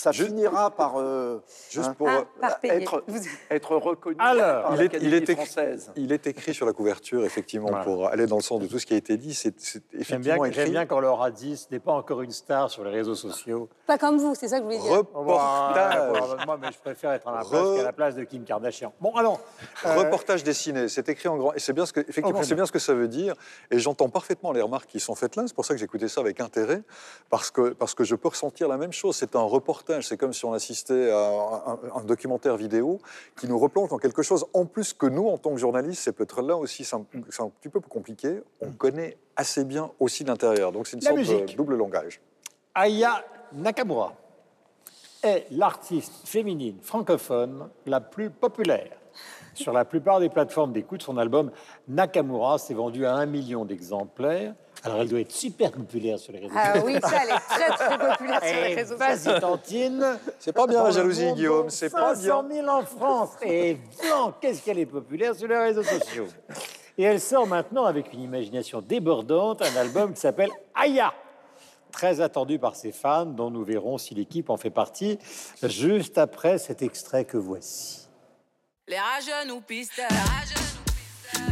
[0.00, 2.22] Ça finira par, euh, juste hein, pour euh,
[2.62, 3.04] être,
[3.50, 5.92] être, reconnu Alors, par il française.
[5.94, 8.86] Il est écrit sur la couverture, effectivement, pour aller dans le sens de tout ce
[8.86, 9.34] qui a été dit.
[9.34, 9.54] C'est
[9.92, 13.14] J'aime bien, bien, quand Laura dit ce n'est pas encore une star sur les réseaux
[13.14, 13.68] sociaux.
[13.86, 14.90] Pas comme vous, c'est ça que je voulais dire.
[14.90, 16.46] Reportage.
[16.46, 18.94] moi, mais je préfère être à la place qu'à la place de Kim Kardashian.
[19.02, 19.40] Bon, alors.
[19.84, 21.52] Euh, Reportage dessiné, c'est écrit en grand.
[21.52, 23.34] Et c'est bien ce que, effectivement, c'est bien ce que ça veut dire.
[23.70, 25.42] Et j'entends parfaitement les remarques qui sont faites là.
[25.46, 26.82] C'est pour ça que j'écoutais ça avec intérêt,
[27.28, 29.16] parce que, parce que je peux ressentir la même chose.
[29.16, 33.00] C'est un reportage c'est comme si on assistait à un, documentaire vidéo
[33.38, 36.12] qui nous replonge dans quelque chose en plus que nous, en tant que journalistes, c'est
[36.12, 38.40] peut-être là aussi, c'est un, petit peu plus compliqué.
[38.60, 40.72] On connaît assez bien aussi l'intérieur.
[40.72, 42.20] Donc c'est une sorte de double langage.
[42.74, 44.14] Aya Nakamura
[45.22, 48.96] est l'artiste féminine francophone la plus populaire.
[49.54, 51.50] Sur la plupart des plateformes d'écoute, son album
[51.88, 54.54] Nakamura s'est vendu à un million d'exemplaires.
[54.82, 56.72] Alors, elle doit être super populaire sur les réseaux sociaux.
[56.74, 59.30] Ah oui, ça, elle est très, très populaire sur les réseaux sociaux.
[59.32, 60.18] Vas-y, Tantine.
[60.38, 61.68] C'est pas bien la jalousie, Guillaume.
[61.68, 62.42] C'est pas bien.
[62.42, 63.30] 500 000 en France.
[63.42, 66.26] Et blanc, qu'est-ce qu'elle est populaire sur les réseaux sociaux?
[66.96, 71.12] Et elle sort maintenant avec une imagination débordante un album qui s'appelle Aya.
[71.90, 75.18] très attendu par ses fans, dont nous verrons si l'équipe en fait partie,
[75.62, 78.08] juste après cet extrait que voici.
[78.88, 80.02] Les rageux nous pistent,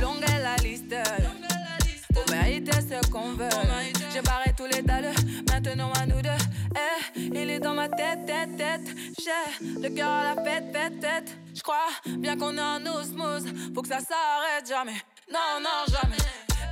[0.01, 0.95] longue est la liste.
[2.15, 3.49] Pour mériter ce qu'on veut,
[4.13, 5.13] j'ai barré tous les dalles,
[5.51, 6.31] maintenant à nous deux.
[6.75, 8.97] Eh, il est dans ma tête, tête, tête.
[9.19, 11.37] J'ai le cœur à la fête, tête.
[11.55, 13.45] Je crois bien qu'on est en osmose,
[13.75, 15.01] faut que ça s'arrête jamais.
[15.33, 16.17] Non, non, jamais.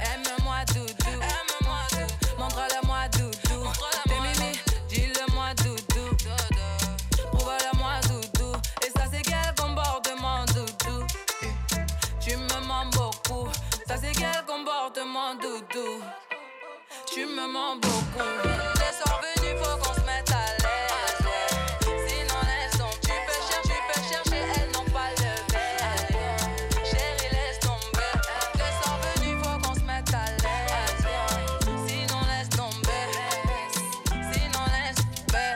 [0.00, 1.10] Aime-moi, doudou.
[1.10, 2.38] Aime-moi, doudou.
[2.38, 3.08] Montre-le-moi,
[13.86, 16.02] Ça, c'est quel comportement, doudou?
[17.06, 18.32] Tu me mens beaucoup.
[18.74, 21.22] Les soirs venus, faut qu'on se mette à l'aise.
[22.08, 22.94] Sinon, elles sont.
[23.00, 25.94] Tu peux chercher, tu peux chercher, elles n'ont pas le verre.
[26.84, 28.12] Chérie, laisse tomber.
[28.54, 31.06] Les soirs venus, faut qu'on se mette à l'aise.
[31.86, 33.04] Sinon, laisse tomber.
[34.32, 35.54] Sinon, laisse tomber.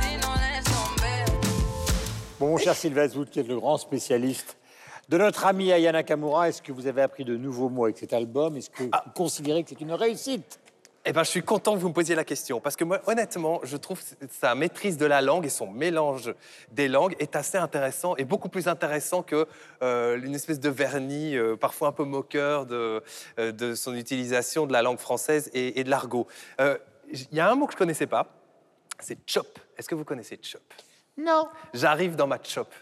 [0.00, 1.18] Sinon, laisse tomber.
[2.38, 4.56] Bon, mon cher Sylvestre, vous qui êtes le grand spécialiste
[5.10, 8.12] de notre ami Aya Nakamura, est-ce que vous avez appris de nouveaux mots avec cet
[8.12, 8.56] album?
[8.56, 10.60] Est-ce que vous considérez que c'est une réussite?
[11.04, 13.58] Eh ben, je suis content que vous me posiez la question parce que moi, honnêtement,
[13.64, 16.32] je trouve sa maîtrise de la langue et son mélange
[16.70, 19.48] des langues est assez intéressant et beaucoup plus intéressant que
[19.82, 23.02] euh, une espèce de vernis euh, parfois un peu moqueur de,
[23.40, 26.28] euh, de son utilisation de la langue française et, et de l'argot.
[26.60, 26.78] Euh,
[27.10, 28.28] Il y a un mot que je connaissais pas,
[29.00, 29.58] c'est chop.
[29.76, 30.62] Est-ce que vous connaissez chop?
[31.18, 31.48] Non.
[31.74, 32.72] J'arrive dans ma chop.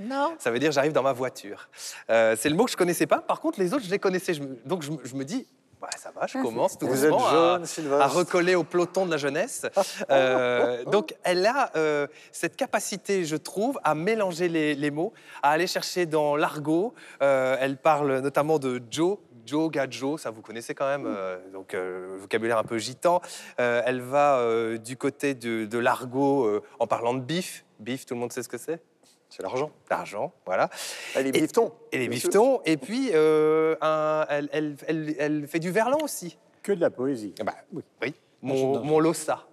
[0.00, 0.34] Non.
[0.38, 1.68] Ça veut dire j'arrive dans ma voiture.
[2.10, 3.18] Euh, c'est le mot que je connaissais pas.
[3.20, 4.34] Par contre, les autres, je les connaissais.
[4.34, 5.46] Je me- donc je, me- je me dis,
[5.80, 7.58] ouais, ça va, je commence tout doucement à,
[8.00, 9.66] à recoller au peloton de la jeunesse.
[10.10, 15.50] Euh, donc elle a euh, cette capacité, je trouve, à mélanger les, les mots, à
[15.50, 16.94] aller chercher dans l'argot.
[17.22, 19.18] Euh, elle parle notamment de Joe.
[19.44, 23.20] Joe, Gadjo, ça vous connaissez quand même, euh, donc euh, vocabulaire un peu gitan.
[23.58, 27.64] Euh, elle va euh, du côté de, de l'argot euh, en parlant de bif.
[27.80, 28.80] Bif, tout le monde sait ce que c'est?
[29.34, 29.70] C'est l'argent.
[29.90, 30.68] L'argent, voilà.
[31.16, 31.72] Elle est Et- bifton.
[31.90, 32.28] Et les bien sûr.
[32.28, 32.60] biftons.
[32.66, 36.36] Et puis, euh, un- elle, elle- elle- elle fait du verlan aussi.
[36.62, 37.34] Que de la poésie.
[37.40, 38.14] Ah bah, oui.
[38.42, 39.46] Mon, mon Lossa.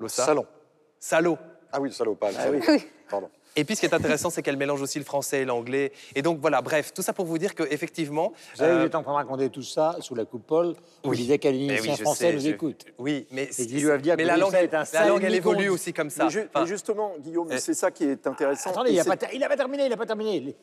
[0.00, 0.24] Lossa.
[0.24, 0.46] Salon.
[0.98, 1.38] Salaud.
[1.72, 2.60] Ah oui, salaud, pas le Ah salon.
[2.68, 2.84] oui.
[3.08, 3.30] Pardon.
[3.58, 5.90] Et puis, ce qui est intéressant, c'est qu'elle mélange aussi le français et l'anglais.
[6.14, 8.32] Et donc, voilà, bref, tout ça pour vous dire qu'effectivement.
[8.56, 10.74] Vous êtes en train de raconter tout ça sous la coupole.
[11.02, 11.16] Vous Oui.
[11.16, 12.86] disait qu'un musicien oui, français sais, nous je- écoute.
[12.98, 13.48] Oui, mais,
[13.82, 16.24] doivent dire mais que la langue, est un la langue, elle évolue aussi comme ça.
[16.24, 18.70] Mais, ju- Enfin, mais justement, Guillaume, euh, c'est ça qui est intéressant.
[18.70, 20.54] Attendez, Et il n'a pas, ter- pas terminé, il n'a pas terminé.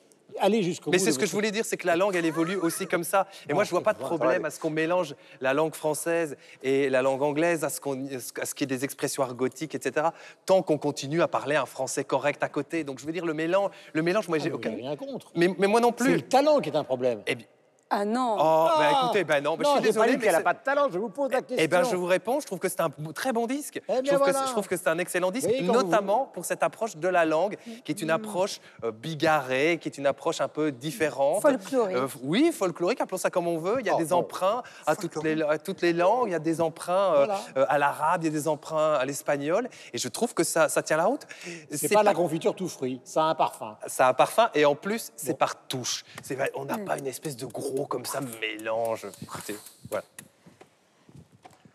[0.62, 2.88] Jusqu'au Mais c'est ce que je voulais dire, c'est que la langue, elle évolue aussi
[2.88, 3.28] comme ça.
[3.50, 6.90] Et moi, je vois pas de problème à ce qu'on mélange la langue française et
[6.90, 8.06] la langue anglaise, à ce qu'on,
[8.42, 10.08] à ce qu'il y ait des expressions argotiques, etc.
[10.46, 12.84] Tant qu'on continue à parler un français correct à côté.
[12.84, 14.70] Donc, je veux dire, le mélange, le mélange, moi, Ah, j'ai aucun.
[14.72, 15.32] n'avez rien contre.
[15.36, 16.16] Mais, mais moi non C'est plus.
[16.16, 17.22] le talent qui est un problème.
[17.28, 17.48] Eh bien,
[17.92, 18.36] Ah non.
[18.40, 20.14] oh, bah, Ah écoutez, ben non, bah, je suis désolé.
[20.14, 21.58] mais qu'elle n'a c'est- pas de talent, je vous pose la question.
[21.60, 23.80] eh ben, je vous réponds, je trouve que c'est un très bon disque.
[23.88, 24.46] bien, je, trouve que, voilà.
[24.48, 27.08] je trouve que c'est un excellent disque, Oui, quand vous- notamment pour cette approche de
[27.08, 31.44] la langue, qui est une approche euh, bigarrée, qui est une approche un peu différente.
[31.44, 31.96] Folklorique.
[31.96, 33.78] Euh, oui, folklorique, appelons ça comme on veut.
[33.80, 34.16] Il y a Oh, des bon.
[34.18, 37.40] emprunts à toutes, les, à toutes les langues, il y a des emprunts euh, Voilà.
[37.58, 40.70] euh, à l'arabe, il y a des emprunts à l'espagnol, et je trouve que ça,
[40.70, 41.28] ça tient la route.
[41.72, 43.78] C'est pas, la confiture tout fruit, ça a un parfum.
[43.86, 46.04] Ça a un parfum et en plus, c'est par touche.
[46.24, 49.08] C'est vrai, on n'a pas une espèce de gros comme ça mélange.
[49.22, 49.58] Écoutez,
[49.90, 50.06] voilà.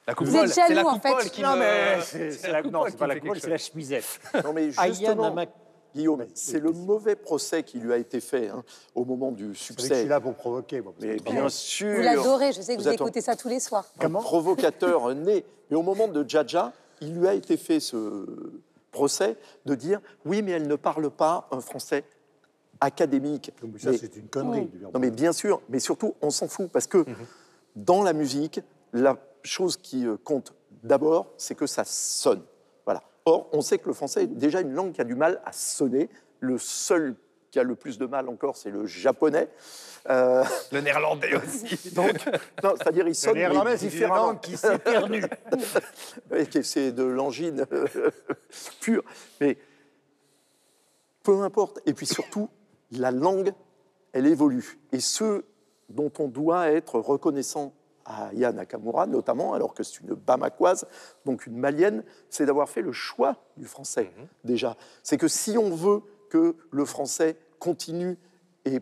[0.07, 1.31] La Vous coupole, êtes c'est la jaloux, en coupole fait.
[1.31, 4.21] qui Non, me- mais c'est c'est la, non, c'est pas la coupole, c'est la chemisette.
[4.43, 5.35] Non, mais justement,
[5.95, 8.63] Guillaume, c'est le mauvais procès qui lui a été fait hein,
[8.95, 10.01] au moment du Vous que je succès.
[10.01, 10.81] suis là pour provoquer.
[10.81, 11.95] moi, parce Mais bien sûr.
[11.97, 13.87] Vous l'adorez, je sais que vous, un- écoutez ça tous les soirs.
[14.01, 15.45] un provocateur né.
[15.69, 18.27] Mais au moment de Jaja, il lui a été fait ce
[18.93, 19.37] procès
[19.67, 22.05] de dire oui, mais elle ne parle pas un français
[22.81, 23.53] académique.
[23.62, 24.71] Mais ça, Mais- c'est une connerie.
[24.93, 27.14] non, mais bien sûr, mais surtout, on s'en fout parce que Mhm.
[27.77, 28.61] dans la musique,
[28.93, 32.43] la chose qui euh, compte d'abord, c'est que ça sonne.
[32.85, 33.03] Voilà.
[33.27, 35.53] Or, on sait que le français est déjà une langue qui a du mal à
[35.53, 36.09] sonner.
[36.40, 37.14] Le seul
[37.51, 39.49] qui a le plus de mal encore, c'est le japonais.
[40.09, 41.90] Euh, Le néerlandais aussi.
[41.95, 42.14] donc,
[42.62, 44.27] non, c'est-à-dire il Le sonne mais néerlandais, c'est une différemment.
[44.29, 44.55] langue qui.
[46.31, 47.66] Oui, que c'est de l'angine
[48.81, 49.03] pure.
[49.40, 49.59] Mais
[51.23, 51.81] peu importe.
[51.87, 52.49] Et puis surtout,
[52.92, 53.53] la langue,
[54.12, 54.79] elle évolue.
[54.92, 55.44] Et ce
[55.88, 57.72] dont on doit être reconnaissant
[58.05, 60.87] à Yann Nakamura, notamment, alors que c'est une Bamakoise,
[61.24, 64.11] donc une Malienne, c'est d'avoir fait le choix du français,
[64.44, 64.76] déjà.
[65.03, 68.18] C'est que si on veut que le français continue
[68.64, 68.81] et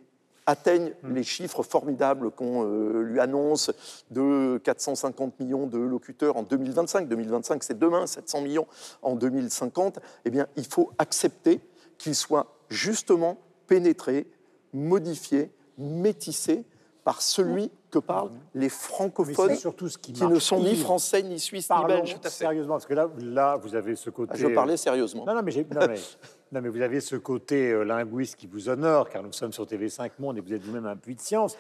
[0.49, 3.71] atteigne les chiffres formidables qu'on euh, lui annonce
[4.11, 7.07] de 450 millions de locuteurs en 2025.
[7.07, 8.67] 2025, c'est demain, 700 millions
[9.03, 9.99] en 2050.
[10.25, 11.61] Eh bien, il faut accepter
[11.99, 13.37] qu'il soit justement
[13.69, 14.27] pénétré,
[14.73, 16.65] modifié, métissé
[17.05, 21.39] par celui que parlent les francophones, surtout ce qui, qui ne sont ni français, ni
[21.39, 22.17] suisses, ni belges.
[22.25, 24.33] Sérieusement, parce que là, là, vous avez ce côté.
[24.35, 25.25] Ah, je parlais sérieusement.
[25.25, 25.95] Non, non, mais, non, mais,
[26.53, 29.65] non, mais vous avez ce côté euh, linguiste qui vous honore, car nous sommes sur
[29.65, 31.57] TV5 Monde et vous êtes vous-même un puits de science.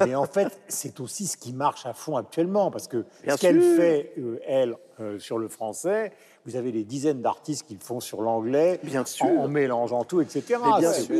[0.00, 3.60] Mais en fait, c'est aussi ce qui marche à fond actuellement, parce que ce qu'elle
[3.60, 6.12] fait, euh, elle, euh, sur le français,
[6.46, 8.80] vous avez des dizaines d'artistes qui le font sur l'anglais,
[9.20, 10.60] en, en, mélangeant tout, etc.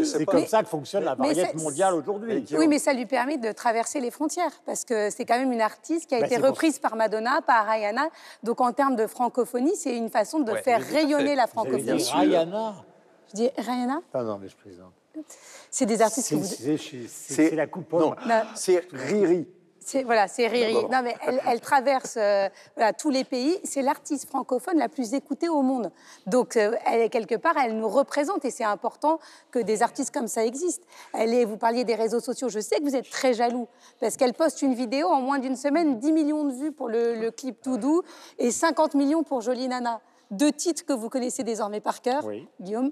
[0.05, 2.45] C'est comme ça que fonctionne la variété mondiale aujourd'hui.
[2.53, 5.61] Oui, mais ça lui permet de traverser les frontières, parce que c'est quand même une
[5.61, 8.09] artiste qui a bah, été reprise par Madonna, par Rihanna.
[8.45, 12.05] Donc en termes de francophonie, c'est une façon de faire rayonner la francophonie.
[12.05, 12.75] Rihanna
[13.31, 14.93] Je dis Rihanna Non, non, mais je plaisante.
[15.71, 17.09] C'est des artistes que vous...
[17.09, 17.93] C'est la coupe.
[17.93, 18.15] Non,
[18.55, 19.49] c'est Riri.
[20.05, 20.75] Voilà, c'est Riri.
[20.91, 21.15] Non, mais
[21.47, 22.49] elle, traverse euh,
[22.99, 23.57] tous les pays.
[23.63, 25.91] C'est l'artiste francophone la plus écoutée au monde.
[26.27, 29.21] Donc, euh, elle, quelque part, elle nous représente et c'est important
[29.51, 30.85] que des artistes comme ça existent.
[31.15, 32.49] Elle est, vous parliez des réseaux sociaux.
[32.49, 33.69] Je sais que vous êtes très jaloux
[34.01, 37.15] parce qu'elle poste une vidéo en moins d'une semaine, 10 millions de vues pour le,
[37.15, 38.03] le clip Tout Doux
[38.39, 42.25] et 50 millions pour Jolie Nana deux titres que vous connaissez désormais par cœur,
[42.61, 42.91] Guillaume.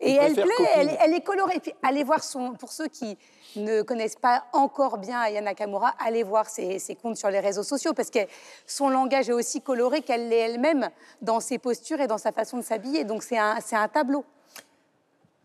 [0.00, 1.60] Et elle plaît, elle, est colorée.
[1.60, 3.16] puis allez voir son, pour ceux qui
[3.56, 7.92] ne connaissent pas encore bien Ayana Nakamura, allez voir ses, comptes sur les réseaux sociaux
[7.92, 8.20] parce que
[8.66, 10.90] son langage est aussi coloré qu'elle l'est elle-même
[11.22, 13.04] dans ses postures et dans sa façon de s'habiller.
[13.04, 14.24] Donc c'est un, un, tableau.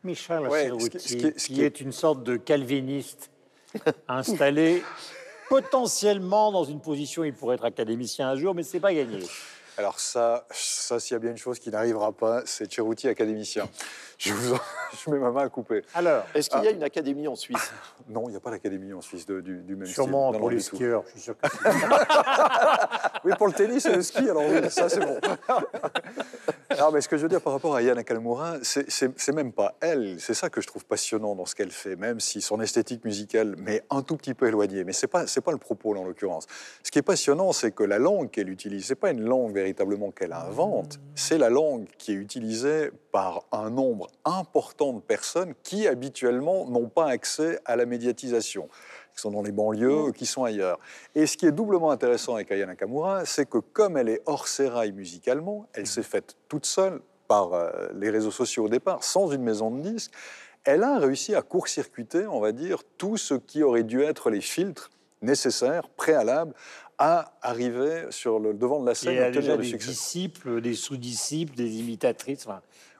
[0.03, 0.71] Michel ouais,
[1.37, 3.29] qui, est une sorte de calviniste
[4.07, 4.83] installé
[5.49, 9.19] potentiellement dans une position, il pourrait être académicien un jour, mais c'est pas gagné.
[9.77, 13.69] Alors ça, ça s'il y a bien une chose qui n'arrivera pas, c'est Cherouti académicien.
[14.21, 14.55] Je vous
[15.03, 15.81] je mets ma main à couper.
[15.95, 16.73] Alors, est-ce qu'il y a ah.
[16.73, 17.71] une académie en Suisse?
[18.09, 20.39] Non, il n'y a pas d'académie en Suisse du, du, même Sûrement style.
[20.39, 21.47] pour les skieurs, je suis sûr que
[23.23, 25.17] Oui, pour le tennis et le ski, alors oui, ça c'est bon.
[26.77, 29.75] non, mais ce que je veux dire par rapport à Yana Kalmoura, c'est même pas
[29.79, 30.19] elle.
[30.19, 33.55] C'est ça que je trouve passionnant dans ce qu'elle fait, même si son esthétique musicale
[33.57, 34.83] m'est un tout petit peu éloignée.
[34.83, 36.47] Mais c'est pas, pas le propos, en l'occurrence.
[36.83, 40.11] Ce qui est passionnant, c'est que la langue qu'elle utilise, c'est pas une langue véritablement
[40.11, 45.87] qu'elle invente, c'est la langue qui est utilisée par un nombre important de personnes qui
[45.87, 48.69] habituellement n'ont pas accès à la médiatisation,
[49.13, 50.79] qui sont dans les banlieues, qui sont ailleurs.
[51.15, 54.47] Et ce qui est doublement intéressant avec Aya Nakamura, c'est que comme elle est hors
[54.47, 59.31] sérail musicalement, elle s'est faite toute seule par euh, les réseaux sociaux au départ, sans
[59.31, 60.11] une maison de disques,
[60.63, 64.41] elle a réussi à court-circuiter, on va dire, tout ce qui aurait dû être les
[64.41, 66.53] filtres nécessaires, préalables
[66.97, 71.79] à arriver sur le devant de la scène et, obtenir des disciples, des sous-disciples, des
[71.79, 72.47] imitatrices.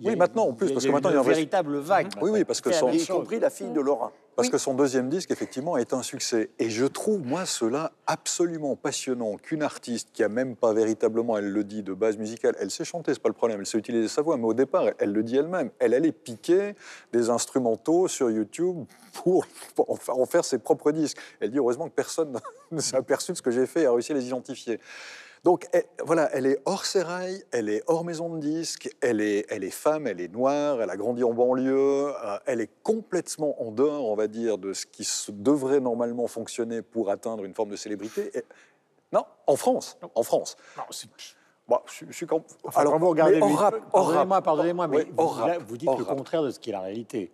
[0.02, 2.08] oui, maintenant en plus, parce que maintenant il y a une véritable vague.
[2.22, 4.12] Oui, oui, parce que y compris la fille de Laura.
[4.36, 6.50] Parce que son deuxième disque, effectivement, est un succès.
[6.58, 11.52] Et je trouve, moi, cela absolument passionnant qu'une artiste qui a même pas véritablement, elle
[11.52, 14.08] le dit, de base musicale, elle sait chanter, c'est pas le problème, elle sait utiliser
[14.08, 16.76] sa voix, mais au départ, elle, le dit elle-même, elle allait piquer
[17.12, 19.46] des instrumentaux sur YouTube pour,
[20.08, 21.18] en faire ses propres disques.
[21.40, 22.40] Elle dit, heureusement que personne
[22.72, 24.80] ne s'est aperçu de ce que j'ai fait et a réussi à les identifier.
[25.44, 25.68] Donc
[26.06, 29.72] voilà, elle est hors sérail, elle est hors maison de disque, elle est, elle est
[29.72, 34.06] femme, elle est noire, elle a grandi en banlieue, euh, elle est complètement en dehors,
[34.06, 38.32] on va dire, de ce qui devrait normalement fonctionner pour atteindre une forme de célébrité.
[39.12, 40.58] non, en France, en France.
[40.78, 40.84] Non,
[41.68, 42.44] Bon, je, suis quand...
[42.76, 45.08] Alors, vous regardez pardonnez-moi, pardonnez-moi, mais
[45.60, 47.32] vous, dites le contraire de ce qui est la réalité.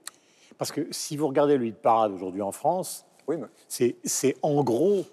[0.58, 5.06] Parce que si vous regardez le hit parade aujourd'hui en France, oui, c'est en gros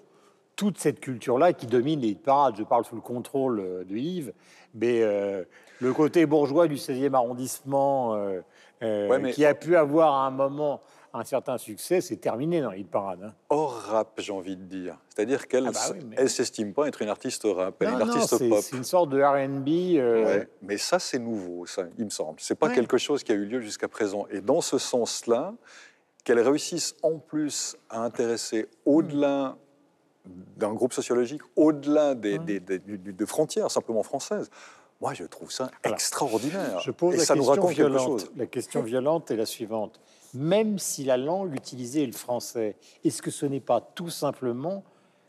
[0.55, 2.55] toute cette culture-là qui domine les parades.
[2.57, 4.33] Je parle sous le contrôle euh, de Yves,
[4.73, 5.43] mais euh,
[5.79, 10.81] le côté bourgeois du 16e arrondissement, euh, qui a pu avoir à un moment
[11.13, 13.23] un certain succès, c'est terminé dans les parades.
[13.23, 13.33] Hein.
[13.49, 14.97] Hors rap, j'ai envie de dire.
[15.07, 18.59] C'est-à-dire qu'elle ah bah s'estime pas être une artiste rap, elle est une artiste pop.
[18.61, 20.45] C'est une sorte de R&B.
[20.61, 22.39] mais ça, c'est nouveau, ça, il me semble.
[22.39, 24.27] C'est pas quelque chose qui a eu lieu jusqu'à présent.
[24.29, 25.53] Et dans ce sens-là,
[26.25, 29.55] qu'elle réussisse en plus à intéresser au-delà
[30.57, 34.49] d'un groupe sociologique au-delà des, de frontières simplement françaises.
[35.01, 36.79] Moi, je trouve ça extraordinaire.
[36.79, 38.31] Je pose la ça question nous violente.
[38.37, 39.99] La question violente est la suivante.
[40.33, 44.83] Même si la langue utilisée est le français, est-ce que ce n'est pas tout simplement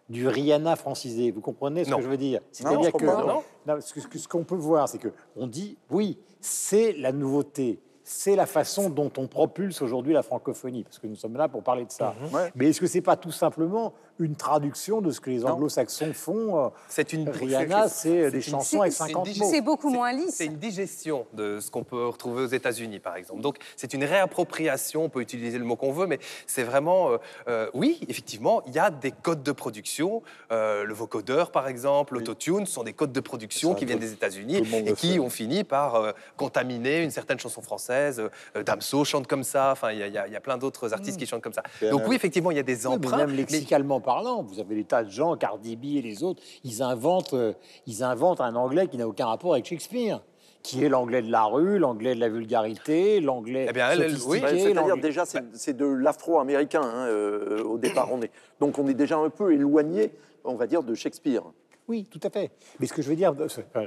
[0.08, 1.32] du Rihanna francisé?
[1.32, 2.40] Vous comprenez ce que je veux dire?
[2.52, 3.42] C'est-à-dire que, non.
[3.80, 8.88] ce qu'on peut voir, c'est que on dit oui, c'est la nouveauté c'est la façon
[8.88, 12.14] dont on propulse aujourd'hui la francophonie, parce que nous sommes là pour parler de ça.
[12.20, 12.50] Mhm.
[12.54, 16.58] Mais est-ce que c'est pas tout simplement une traduction de ce que les anglo-saxons font.
[16.58, 19.48] Euh, c'est une Rihanna, c'est des chansons avec 50 mots.
[19.50, 20.36] C'est beaucoup moins lisse.
[20.36, 23.42] C'est une digestion de ce qu'on peut retrouver aux États-Unis, par exemple.
[23.42, 25.04] Donc, c'est une réappropriation.
[25.04, 27.10] On peut utiliser le mot qu'on veut, mais c'est vraiment.
[27.10, 30.22] Euh, euh, oui, effectivement, il y a des codes de production.
[30.50, 34.92] le vocodeur, par exemple, l'autotune, sont des codes de production qui viennent des États-Unis et
[34.94, 38.22] qui ont fini par contaminer une certaine chanson française.
[38.64, 39.72] Damso chante comme ça.
[39.72, 41.20] Enfin, il y, a plein d'autres artistes hmm.
[41.20, 41.62] qui chantent comme ça.
[41.90, 43.16] Donc, oui, effectivement, il y a des emprunts.
[43.18, 44.42] même lexicalement parlant.
[44.44, 47.52] Vous avez des tas de gens, Cardi B et les autres, ils inventent, euh,
[47.86, 50.22] ils inventent un anglais qui n'a aucun rapport avec Shakespeare
[50.62, 54.10] qui est l'anglais de la rue, l'anglais de la vulgarité, l'anglais Eh bien, elle, elle,
[54.14, 54.40] oui.
[54.40, 58.08] sophistiqué, C'est-à-dire déjà, c'est c'est de l'afro-américain hein, euh, au départ.
[58.12, 60.10] On est, donc on est déjà un peu éloigné,
[60.44, 61.42] on va dire, de Shakespeare.
[61.86, 62.50] Oui, tout à fait.
[62.80, 63.32] Mais ce que je veux dire,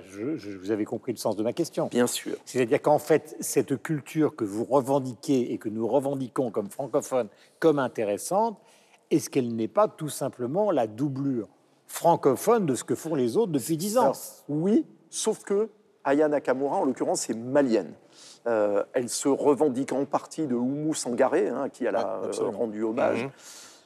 [0.08, 1.88] je, je- vous avez compris le sens de ma question.
[1.88, 2.38] Bien sûr.
[2.46, 7.28] C'est-à-dire qu'en fait, cette culture que vous revendiquez et que nous revendiquons comme francophone,
[7.60, 8.58] comme intéressante,
[9.12, 11.48] est-ce qu'elle n'est pas tout simplement la doublure
[11.88, 14.18] francophone de ce que font les autres depuis dix ans Alors,
[14.48, 15.70] oui, sauf que
[16.04, 17.94] Aya Nakamura, en l'occurrence, est malienne.
[18.48, 22.50] Euh, elle se revendique en partie de Oumou Sangaré, hein, qui elle a Ouais, euh,
[22.50, 23.26] rendu hommage.
[23.26, 23.32] Mhm.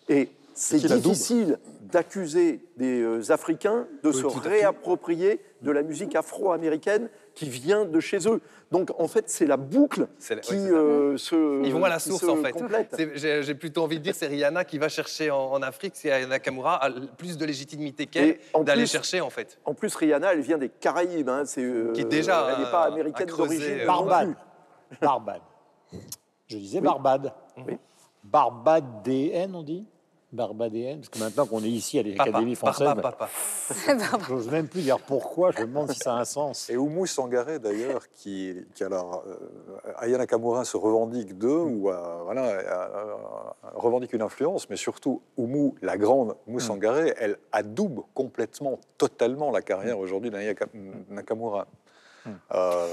[0.10, 7.50] Et c'est difficile d'accuser des euh, Africains de se réapproprier de la musique afro-américaine qui
[7.50, 8.42] vient de chez eux.
[8.72, 12.00] Donc, en fait, c'est la boucle la- qui oui, euh, se Ils vont à la
[12.00, 12.54] source en fait.
[13.42, 16.84] J'ai plutôt envie de dire c'est Rihanna qui va chercher en, en Afrique, c'est Nakamura
[16.84, 19.60] a plus de légitimité qu'elle d'aller plus- chercher en fait.
[19.66, 21.30] En plus, Rihanna, elle vient des Caraïbes.
[21.30, 23.80] hein, c'est, euh, Qui déjà elle n'est pas américaine d'origine.
[23.82, 24.36] euh, Barbade.
[25.02, 25.42] Barbade.
[26.48, 26.84] Je disais Oui.
[26.86, 27.34] Barbade.
[27.68, 27.78] Oui.
[28.24, 29.86] Barbadéenne, on dit?
[30.34, 33.30] Barbadéenne Parce que maintenant qu'on est ici à l'Académie française, papa, papa.
[34.28, 36.70] j'ose même plus dire pourquoi, je me demande si ça a un sens.
[36.70, 42.22] Et Oumou Sangaré, d'ailleurs, qui, qui alors, euh, Aya Nakamura se revendique d'eux, ou euh,
[42.24, 43.16] voilà, euh,
[43.76, 49.62] revendique une influence, mais surtout Oumou, la grande Oumou Sangaré, elle adoube complètement, totalement la
[49.62, 50.66] carrière aujourd'hui d'Aya Ka-
[51.10, 51.68] Nakamura.
[52.54, 52.88] Euh,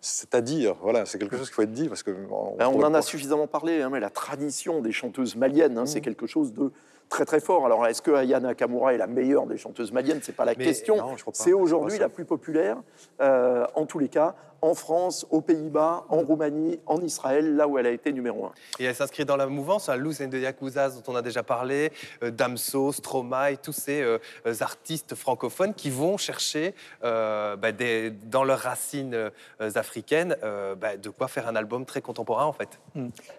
[0.00, 2.94] C'est-à-dire, voilà, c'est quelque chose qu'il faut être dit parce que on, Ben, on en
[2.94, 6.72] a suffisamment parlé, hein, mais la tradition des chanteuses maliennes, hein, c'est quelque chose de
[7.08, 7.64] très très fort.
[7.66, 10.20] Alors, est-ce que Aya Nakamura est la meilleure des chanteuses maliennes?
[10.22, 10.96] C'est pas la Mais question.
[10.96, 11.38] non, je crois pas.
[11.42, 12.76] C'est aujourd'hui la plus populaire,
[13.20, 17.76] euh, en tous les cas, en France, aux Pays-Bas, en Roumanie, en Israël, là où
[17.78, 18.52] elle a été numéro un.
[18.78, 21.42] Et elle s'inscrit dans la mouvance, à Luz and the Yakuza dont on a déjà
[21.42, 27.72] parlé, euh, Damso, Stromae, tous ces euh, euh, artistes francophones qui vont chercher euh, bah,
[27.72, 29.30] des- dans leurs racines euh,
[29.74, 32.80] africaines euh, bah, de quoi faire un album très contemporain en fait.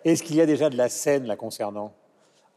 [0.03, 1.91] Est-ce qu'il y a déjà de la scène la concernant?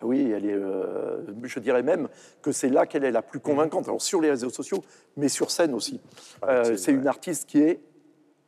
[0.02, 2.08] Oui, elle est, euh, je dirais même
[2.40, 3.88] que c'est là qu'elle est la plus convaincante.
[3.88, 4.84] Alors sur les réseaux sociaux,
[5.16, 6.00] mais sur scène aussi.
[6.46, 7.80] Euh, c'est une artiste qui est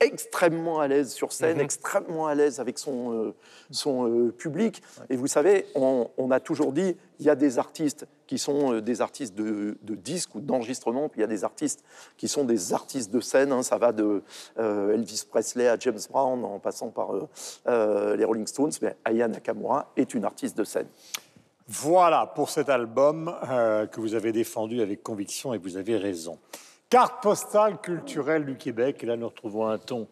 [0.02, 1.62] extrêmement à l'aise sur scène, Mhm.
[1.64, 3.34] extrêmement à l'aise avec son, euh,
[3.70, 4.80] son euh, public.
[5.10, 8.72] Et vous savez, on, on a toujours dit, il y a des artistes qui sont
[8.74, 11.84] euh, des artistes de, de disques ou d'enregistrement, puis il y a des artistes
[12.16, 13.52] qui sont des artistes de scène.
[13.52, 13.62] hein.
[13.62, 14.22] ça va de
[14.56, 17.12] Elvis Presley à James Brown, en passant par
[17.66, 18.72] les Rolling Stones.
[18.80, 20.86] Mais Aya Nakamura est une artiste de scène.
[21.72, 26.36] Voilà pour cet album euh, que vous avez défendu avec conviction et vous avez raison.
[26.88, 29.04] Carte postale culturelle du Québec.
[29.04, 30.08] Et là, nous retrouvons un ton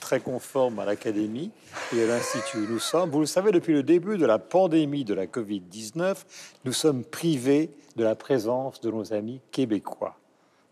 [0.00, 1.50] très conforme à l'Académie
[1.94, 3.10] et à l'Institut où nous sommes.
[3.10, 6.16] Vous le savez, depuis le début de la pandémie de la Covid-19,
[6.64, 10.16] nous sommes privés de la présence de nos amis québécois.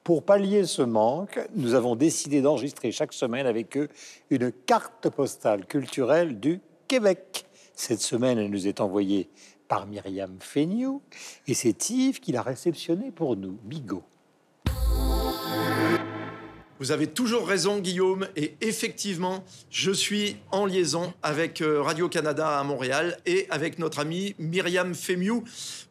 [0.03, 3.91] Pour pallier ce manque, nous avons décidé d'enregistrer chaque semaine avec eux
[4.31, 7.45] une carte postale culturelle du Québec.
[7.75, 9.29] Cette semaine, elle nous est envoyée
[9.73, 11.01] par Myriam Féniou
[11.47, 13.59] et c'est Yves qui l'a réceptionnée pour nous.
[13.65, 14.03] Bigot.
[16.79, 18.29] Vous avez toujours raison, Guillaume.
[18.37, 24.35] Et effectivement, je suis en liaison avec euh, Radio-Canada à Montréal et avec notre amie
[24.39, 25.43] Myriam Femiou.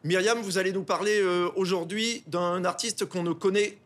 [0.04, 3.78] Myriam, vous allez nous parler euh, aujourd'hui d'un artiste qu'on ne connaît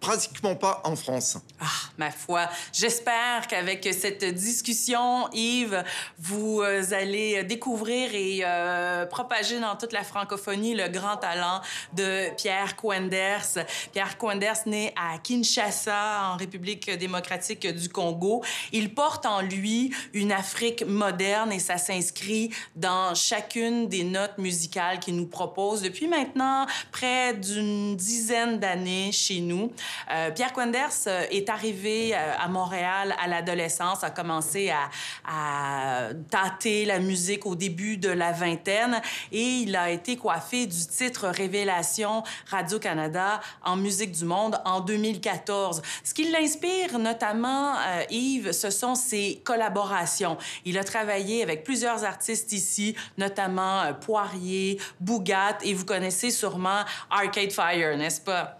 [0.00, 1.38] pratiquement pas en France.
[1.60, 5.82] Ah, ma foi, j'espère qu'avec cette discussion, Yves,
[6.18, 11.60] vous euh, allez découvrir et euh, propager dans toute la francophonie le grand talent
[11.94, 13.64] de Pierre Coenders.
[13.92, 18.44] Pierre Coenders, né à Kinshasa, en République démocratique du Congo.
[18.72, 25.00] Il porte en lui une Afrique moderne et ça s'inscrit dans chacune des notes musicales
[25.00, 29.72] qu'il nous propose depuis maintenant près d'une dizaine d'années chez nous.
[30.10, 34.88] Euh, Pierre Quenders euh, est arrivé euh, à Montréal à l'adolescence, a commencé à,
[36.30, 39.00] tâter la musique au début de la vingtaine
[39.32, 45.82] et il a été coiffé du titre Révélation Radio-Canada en musique du monde en 2014.
[46.02, 47.74] Ce qui l'inspire notamment,
[48.10, 50.38] Yves, ce sont ses collaborations.
[50.64, 57.52] Il a travaillé avec plusieurs artistes ici, notamment Poirier, Bougat et vous connaissez sûrement Arcade
[57.52, 58.58] Fire, n'est-ce pas?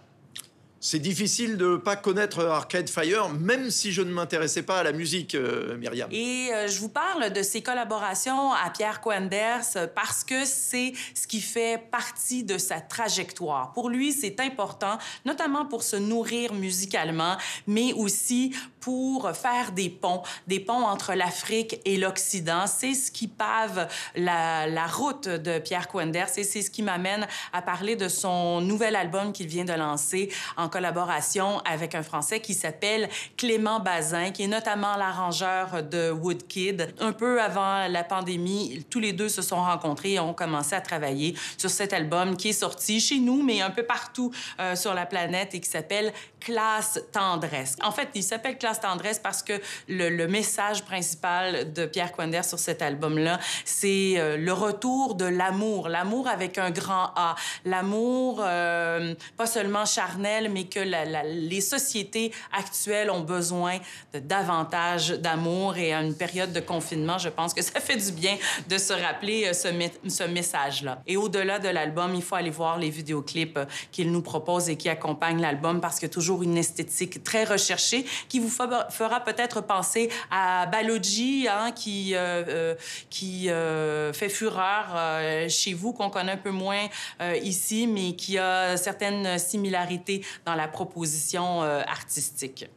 [0.81, 4.83] C'est difficile de ne pas connaître Arcade Fire, même si je ne m'intéressais pas à
[4.83, 6.07] la musique, euh, Myriam.
[6.09, 10.93] Et euh, je vous parle de ses collaborations à Pierre Quenders euh, parce que c'est
[11.13, 13.73] ce qui fait partie de sa trajectoire.
[13.73, 17.35] Pour lui, c'est important, notamment pour se nourrir musicalement,
[17.67, 22.65] mais aussi pour faire des ponts, des ponts entre l'Afrique et l'Occident.
[22.67, 27.61] C'est ce qui pave la, route de Pierre Quenders et c'est ce qui m'amène à
[27.61, 32.53] parler de son nouvel album qu'il vient de lancer en collaboration avec un Français qui
[32.53, 36.93] s'appelle Clément Bazin, qui est notamment l'arrangeur de Woodkid.
[36.99, 40.81] Un peu avant la pandémie, tous les deux se sont rencontrés et ont commencé à
[40.81, 44.93] travailler sur cet album qui est sorti chez nous, mais un peu partout euh, sur
[44.93, 47.75] la planète et qui s'appelle Classe Tendresse.
[47.83, 49.53] En fait, il s'appelle Classe Tendresse parce que
[49.87, 55.89] le, message principal de Pierre Quender sur cet album-là, c'est euh, le retour de l'amour,
[55.89, 63.09] l'amour avec un grand A, l'amour euh, pas seulement charnel, mais que les sociétés actuelles
[63.09, 63.77] ont besoin
[64.13, 65.77] de davantage d'amour.
[65.77, 68.93] Et à une période de confinement, je pense que ça fait du bien de se
[68.93, 69.69] rappeler euh, ce,
[70.09, 71.01] ce message-là.
[71.07, 73.59] Et au-delà de l'album, il faut aller voir les vidéoclips
[73.91, 78.39] qu'il nous propose et qui accompagnent l'album parce que toujours une esthétique très recherchée qui
[78.39, 78.49] vous
[78.89, 82.75] fera peut-être penser à Baloji, hein, qui, euh, euh,
[83.09, 86.87] qui euh, fait fureur euh, chez vous, qu'on connaît un peu moins
[87.21, 92.69] euh, ici, mais qui a certaines similarités dans la proposition artistique.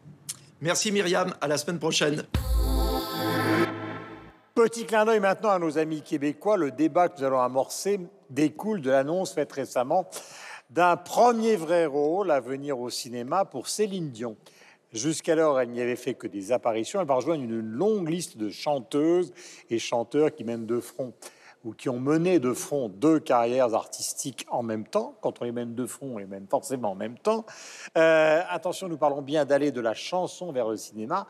[0.61, 2.25] Merci Myriam, à la semaine prochaine.
[4.55, 6.57] Petit clin d'œil maintenant à nos amis québécois.
[6.57, 10.07] Le débat que nous allons amorcer découle de l'annonce faite récemment
[10.71, 14.37] d'un premier vrai rôle à venir au cinéma pour Céline Dion.
[14.93, 17.01] Jusqu'alors, elle n'y avait fait que des apparitions.
[17.01, 19.33] Elle va rejoindre une longue liste de chanteuses
[19.71, 21.15] et chanteurs qui mènent de front
[21.65, 25.17] ou qui ont mené de front deux carrières artistiques en même temps.
[25.21, 27.47] Quand on les mène de front, on les mène forcément en même temps.
[27.97, 31.27] Euh, attention, nous parlons bien d'aller de la chanson vers le cinéma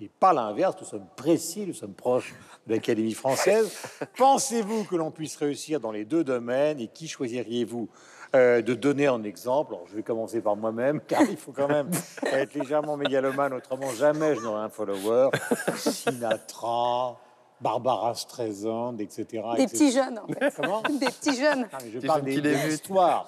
[0.00, 0.76] et pas l'inverse.
[0.80, 2.34] Nous sommes précis, nous sommes proches
[2.66, 3.76] de l'Académie française.
[4.16, 7.88] Pensez-vous que l'on puisse réussir dans les deux domaines et qui choisiriez-vous?
[8.34, 9.74] Euh, de donner un exemple.
[9.74, 11.90] Alors, je vais commencer par moi-même, car il faut quand même
[12.24, 15.30] être légèrement mégalomane, autrement jamais je n'aurai un follower.
[15.76, 17.18] Sinatra,
[17.60, 19.24] Barbara Streisand, etc.
[19.56, 19.72] Des etc.
[19.72, 20.54] petits jeunes, en fait.
[20.56, 21.68] Comment Des petits jeunes.
[21.72, 23.26] Ah, mais je Des parle des, histoires.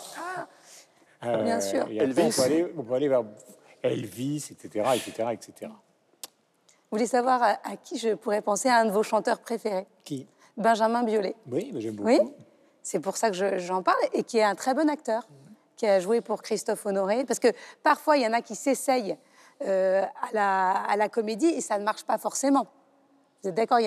[1.21, 1.87] Ah, bien sûr.
[1.91, 2.37] et après, on, Elvis.
[2.37, 3.25] peut aller, on peut aller vers
[3.83, 5.71] Elvis, etc., etc., etc.
[6.91, 9.87] Vous voulez savoir à, à qui je pourrais penser à un de vos chanteurs préférés?
[10.05, 10.27] Qui?
[10.57, 11.35] Benjamin Biolay.
[11.51, 12.09] Oui, j'aime beaucoup.
[12.09, 12.21] Oui,
[12.85, 15.27] c'est pour ça que je- j'en parle et qui est un très bon acteur,
[15.77, 17.25] qui a joué pour Christophe Honoré.
[17.25, 17.49] Parce que
[17.83, 19.17] parfois, il y en a qui s'essayent
[19.63, 22.67] euh, à, la, à la comédie et ça ne marche pas forcément.
[23.43, 23.79] Vous êtes d'accord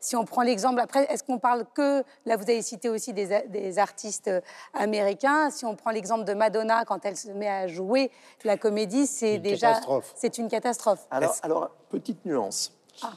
[0.00, 2.02] Si on prend l'exemple, après, est-ce qu'on parle que.
[2.24, 4.40] Là, vous avez cité aussi des, artistes euh,
[4.72, 5.50] américains.
[5.50, 8.10] Si on prend l'exemple de Madonna, quand elle se met à jouer
[8.44, 9.68] la comédie, c'est Une déjà.
[9.68, 10.12] catastrophe.
[10.16, 11.06] C'est une catastrophe.
[11.10, 12.72] Alors, alors, petite nuance.
[13.02, 13.12] Ah.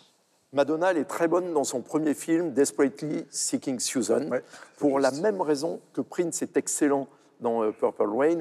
[0.53, 4.29] Madonna, elle est très bonne dans son premier film, Desperately Seeking Susan,
[4.77, 7.07] pour la même raison que Prince est excellent
[7.41, 8.37] dans euh, Purple Rain,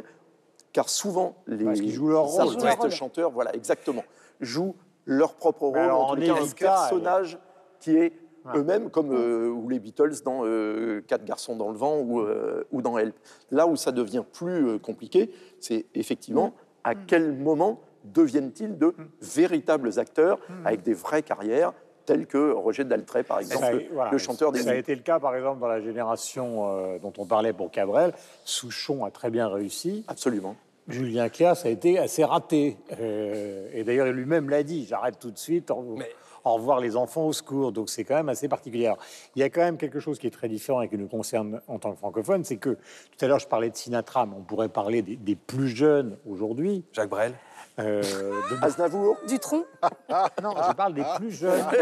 [0.72, 2.40] car souvent les Parce jouent leur rôle.
[2.40, 2.90] artistes Ils jouent leur rôle.
[2.92, 4.04] chanteurs, voilà, exactement,
[4.40, 6.20] jouent leur propre rôle, alors, en tous
[6.54, 7.38] cas, un personnage
[7.80, 8.12] qui est
[8.46, 8.58] Ouais.
[8.60, 12.62] eux-mêmes, comme euh, ou les Beatles dans euh, Quatre garçons dans le vent ou, euh,
[12.70, 13.16] ou dans Help.
[13.50, 16.54] Là où ça devient plus euh, compliqué, c'est effectivement
[16.84, 21.72] à quel moment deviennent-ils de véritables acteurs avec des vraies carrières,
[22.06, 24.94] tels que Roger Daltrey, par exemple, Ça le, voilà, le chanteur des Ça a été
[24.94, 28.12] le cas, par exemple, dans la génération euh, dont on parlait pour Cabrel.
[28.44, 30.04] Souchon a très bien réussi.
[30.08, 30.56] Absolument.
[30.88, 32.76] Julien Clerc, ça a été assez raté.
[33.00, 35.70] Euh, et d'ailleurs, lui-même l'a dit j'arrête tout de suite.
[35.70, 36.10] Au, Mais-
[36.44, 37.72] au revoir, les enfants, au secours.
[37.72, 38.86] Donc, c'est quand même assez particulier.
[38.86, 38.98] Alors,
[39.34, 41.60] il y a quand même quelque chose qui est très différent et qui nous concerne
[41.66, 44.42] en tant que francophone c'est que tout à l'heure, je parlais de Sinatra, mais on
[44.42, 46.84] pourrait parler des, des plus jeunes aujourd'hui.
[46.92, 47.32] Jacques Brel.
[47.78, 48.02] Euh,
[48.50, 49.64] de- Aznavour Dutronc
[50.42, 51.64] non, je parle des plus jeunes.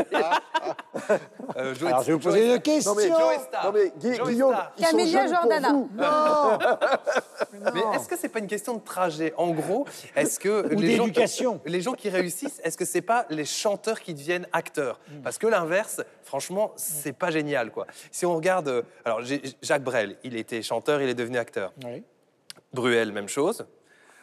[1.56, 2.94] Euh, Alors, je vais vous Joe- poser une question.
[2.94, 3.08] Non, mais.
[3.08, 5.72] Non mais Gui- Joe Guillaume, ils sont pour Jordana.
[5.72, 5.90] vous.
[7.74, 9.34] Mais est-ce que c'est pas une question de trajet?
[9.36, 9.86] En gros,
[10.16, 11.60] est-ce que Ou les gens, d'éducation.
[11.66, 14.98] les gens qui réussissent, est-ce que c'est pas les chanteurs qui deviennent acteurs?
[15.22, 17.86] Parce que l'inverse, franchement, c'est pas génial, quoi.
[18.10, 19.20] Si on regarde, euh, alors
[19.62, 21.72] Jacques Brel, il était chanteur, il est devenu acteur.
[21.84, 22.02] Oui.
[22.72, 23.66] Bruel, même chose.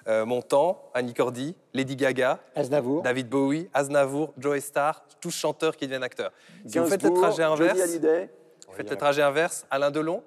[0.07, 3.03] Euh, Montand, Annie Cordy, Lady Gaga, Aznavour.
[3.03, 6.31] David Bowie, Aznavour, Joe Star, tous chanteurs qui deviennent acteurs.
[6.65, 10.23] Si vous faites le trajet inverse, vous faites le trajet inverse, Alain Delon,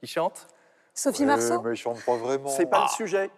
[0.00, 0.46] qui chante
[0.94, 2.48] Sophie Marceau mais ils chantent pas vraiment.
[2.48, 3.30] C'est pas le sujet.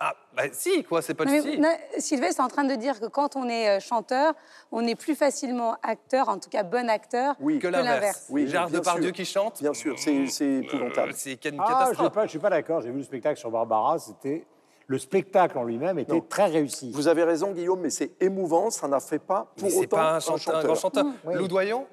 [0.00, 2.98] Ah, bah si, quoi, c'est pas Non, le non, Sylvestre est en train de dire
[2.98, 4.34] que quand on est euh, chanteur,
[4.72, 7.60] on est plus facilement acteur, en tout cas bon acteur, Oui.
[7.60, 8.26] Que l'inverse.
[8.28, 9.12] Oui, Gérard Depardieu sûr.
[9.12, 11.10] qui chante Bien sûr, c'est épouvantable.
[11.12, 12.16] Euh, C'est une Ah, je catastrophe.
[12.24, 12.80] ne suis pas d'accord.
[12.80, 13.96] J'ai vu le spectacle sur Barbara.
[14.00, 14.44] C'était
[14.86, 16.20] le spectacle en lui-même était Non.
[16.28, 16.90] très réussi.
[16.92, 19.96] Vous avez raison, Guillaume, mais c'est émouvant, ça n'a fait pas Mais pour c'est autant
[19.96, 20.62] pas un, un chanteur, un chanteur.
[20.64, 21.04] grand chanteur.
[21.24, 21.34] oui.
[21.36, 21.86] Lou Doyon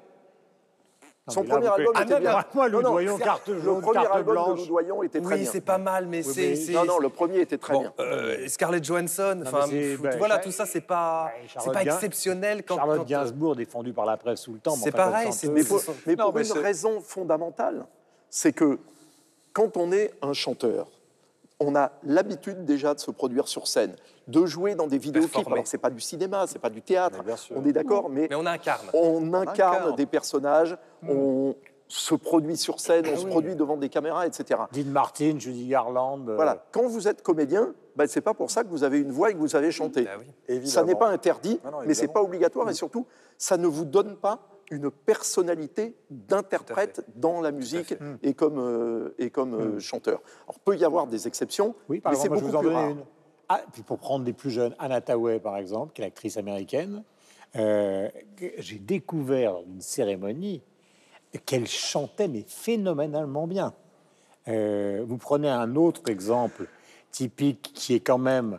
[1.28, 2.44] Son premier album ah, était bien.
[2.52, 4.60] Moi, Loudoyon, carte jaune, Le premier carte album blanche.
[4.62, 5.50] de Loudoyon était très Oui, bien.
[5.52, 6.72] c'est pas mal, mais Oui, c'est.
[6.72, 7.92] mais- Non, non, le premier était très Bon, bien.
[8.00, 12.64] euh, Scarlett Johansson, mais enfin, ben, voilà, tout ça, c'est pas, Ouais, c'est pas exceptionnel
[12.64, 12.74] quand.
[12.76, 14.74] Charlotte quand, Gainsbourg, défendue par la presse tout le temps.
[14.76, 17.86] mais C'est pareil, Mais pour, mais Non, pour mais une raison fondamentale,
[18.28, 18.80] c'est que
[19.52, 20.88] quand on est un chanteur,
[21.66, 23.94] on a l'habitude déjà de se produire sur scène,
[24.28, 25.46] de jouer dans des vidéoclips.
[25.46, 27.56] Alors, c'est pas du cinéma, c'est pas du théâtre, Mais bien sûr.
[27.58, 28.86] on est d'accord, mais, Mais on incarne.
[28.94, 29.96] on incarne incarne.
[29.96, 30.76] des personnages,
[31.08, 31.54] on
[31.88, 34.60] se produit sur scène, on Ah se produit devant des caméras, etc.
[34.72, 36.26] Dean Martin, Judy Garland.
[36.28, 36.64] euh, Voilà.
[36.72, 39.34] Quand vous êtes comédien, ben, c'est pas pour ça que vous avez une voix et
[39.34, 40.06] que vous savez chanter.
[40.10, 40.16] Ah
[40.48, 40.66] oui.
[40.66, 43.06] Ça n'est pas interdit, Ah non, mais c'est pas obligatoire et surtout,
[43.36, 44.38] ça ne vous donne pas
[44.70, 50.20] une personnalité d'interprète dans la musique et comme, euh, et comme euh, chanteur.
[50.46, 52.62] Alors, peut y avoir des exceptions, Oui, par mais c'est moi, je beaucoup vous en
[52.62, 52.90] plus rare.
[52.90, 53.04] une.
[53.48, 57.04] Ah, puis pour prendre des plus jeunes, Anna Tawai, par exemple, qui est l'actrice américaine,
[57.56, 58.08] euh,
[58.58, 60.62] j'ai découvert une cérémonie
[61.44, 63.74] qu'elle chantait, mais phénoménalement bien.
[64.46, 66.66] Vous prenez un autre exemple
[67.12, 68.58] typique qui est quand même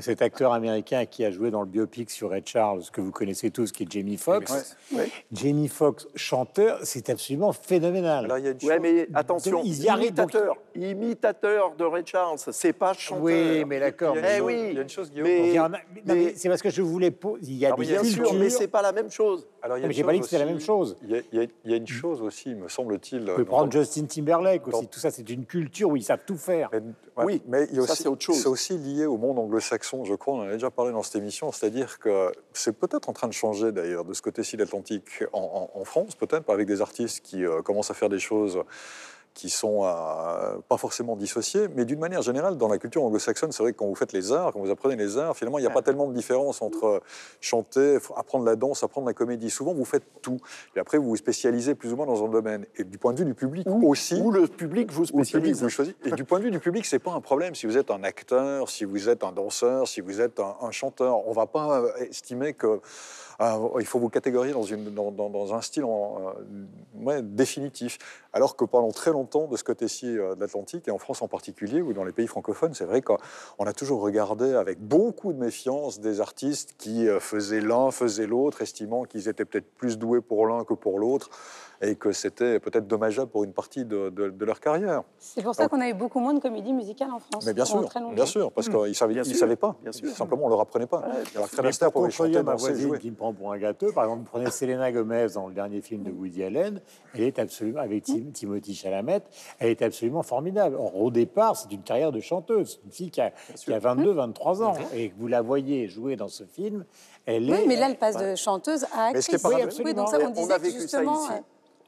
[0.00, 3.50] cet acteur américain qui a joué dans le biopic sur Ray Charles, que vous connaissez
[3.50, 4.74] tous, qui est Jamie Foxx.
[4.94, 5.10] Ouais.
[5.32, 8.26] Jamie Foxx, chanteur, c'est absolument phénoménal.
[8.26, 11.74] Là, il y a une Ouais, chose- mais attention, Ils y arrivent, donc- imitateur, imitateur
[11.76, 13.22] de Ray Charles, c'est pas chanteur.
[13.22, 14.16] oui, mais d'accord.
[14.16, 15.26] Il y a Eh une mais- chose- oui, il y a une chose, Guillaume.
[15.26, 15.52] mais-
[16.04, 17.42] Il a- c'est parce que je voulais poser.
[17.48, 18.26] Il y a Ah des Bien cultures.
[18.28, 19.46] sûr, mais c'est pas la même chose.
[19.60, 20.96] Alors, il y a mais j'ai pas dit que c'était la même chose.
[21.02, 23.20] Il y, a, il y a- il y a une chose aussi, me semble-t-il.
[23.26, 24.82] Vous pouvez prendre Justin Timberlake aussi.
[24.82, 26.68] dans- Tout ça, c'est une culture où ils savent tout faire.
[26.72, 26.80] Mais,
[27.16, 28.36] ouais, Oui, mais il y a ça, aussi, autre chose.
[28.40, 30.34] C'est aussi lié au monde anglo-saxon, je crois.
[30.34, 31.52] On en a déjà parlé dans cette émission.
[31.52, 35.70] C'est-à-dire que c'est peut-être en train de changer, d'ailleurs, de ce côté-ci de l'Atlantique en,
[35.74, 38.58] en- en France, peut-être, avec des artistes qui euh, commencent à faire des choses
[39.34, 43.62] qui sont euh, pas forcément dissociées, mais d'une manière générale, dans la culture anglo-saxonne, c'est
[43.62, 45.66] vrai que quand vous faites les arts, quand vous apprenez les arts, finalement, il n'y
[45.66, 47.02] a pas tellement de différence entre
[47.40, 49.50] chanter, apprendre la danse, apprendre la comédie.
[49.50, 50.38] Souvent, vous faites tout.
[50.76, 52.66] Et après, vous vous spécialisez plus ou moins dans un domaine.
[52.76, 55.62] Et du point de vue du public aussi, le public vous ou le public, spécialise.
[55.62, 55.96] vous choisissez.
[56.04, 57.54] Et du point de vue du public, c'est pas un problème.
[57.54, 60.70] Si vous êtes un acteur, si vous êtes un danseur, si vous êtes un, un
[60.70, 62.80] chanteur, on va pas euh, estimer que
[63.42, 67.98] euh, il faut vous catégoriser dans, un style euh, définitif.
[68.34, 71.28] Alors que pendant très longtemps, de ce côté-ci euh, de l'Atlantique, et en France en
[71.28, 73.18] particulier, ou dans les pays francophones, c'est vrai qu'on
[73.66, 78.62] a toujours regardé avec beaucoup de méfiance des artistes qui euh, faisaient l'un, faisaient l'autre,
[78.62, 81.28] estimant qu'ils étaient peut-être plus doués pour l'un que pour l'autre,
[81.84, 85.02] et que c'était peut-être dommageable pour une partie de- de- de leur carrière.
[85.18, 87.44] C'est pour ça qu'on a eu beaucoup moins de comédies musicales en France.
[87.44, 89.74] Mais bien sûr, très bien sûr, parce qu'ils ne savaient, Bien savaient pas.
[89.82, 90.08] bien sûr.
[90.10, 91.02] Simplement, on leur apprenait pas.
[91.34, 92.98] Alors, Fred Mais Astaire pour contredire chanter, ma voisine jouer.
[93.00, 95.80] qui me prend pour un gâteau, par exemple, vous prenez Selena Gomez dans le dernier
[95.80, 96.80] film de Woody Allen,
[97.14, 99.22] elle est absolument, avec Tim- Timothy Chalamet,
[99.58, 100.76] elle est absolument formidable.
[100.78, 104.12] Or, au départ, c'est une carrière de chanteuse, une fille qui a, qui a 22,
[104.12, 106.84] 23 ans, et que vous la voyez jouer dans ce film,
[107.26, 107.66] elle Oui, est...
[107.66, 109.80] mais là, elle passe de chanteuse à Mais ce qui est actrice.
[109.84, 111.22] oui, donc ça, on on disait a ça justement...
[111.24, 111.32] ici.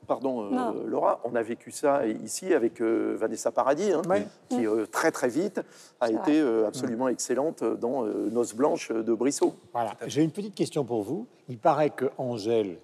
[0.06, 0.84] Pardon, euh.
[0.86, 4.02] Laura, on a vécu ça ici avec euh, Vanessa Paradis, hein,
[4.48, 5.60] qui euh, très très vite
[6.00, 9.54] a été euh, absolument excellente dans euh, Noces blanches de Brissot.
[9.72, 9.94] Voilà.
[10.06, 11.26] J'ai une petite question pour vous.
[11.48, 12.78] Il paraît que Angèle,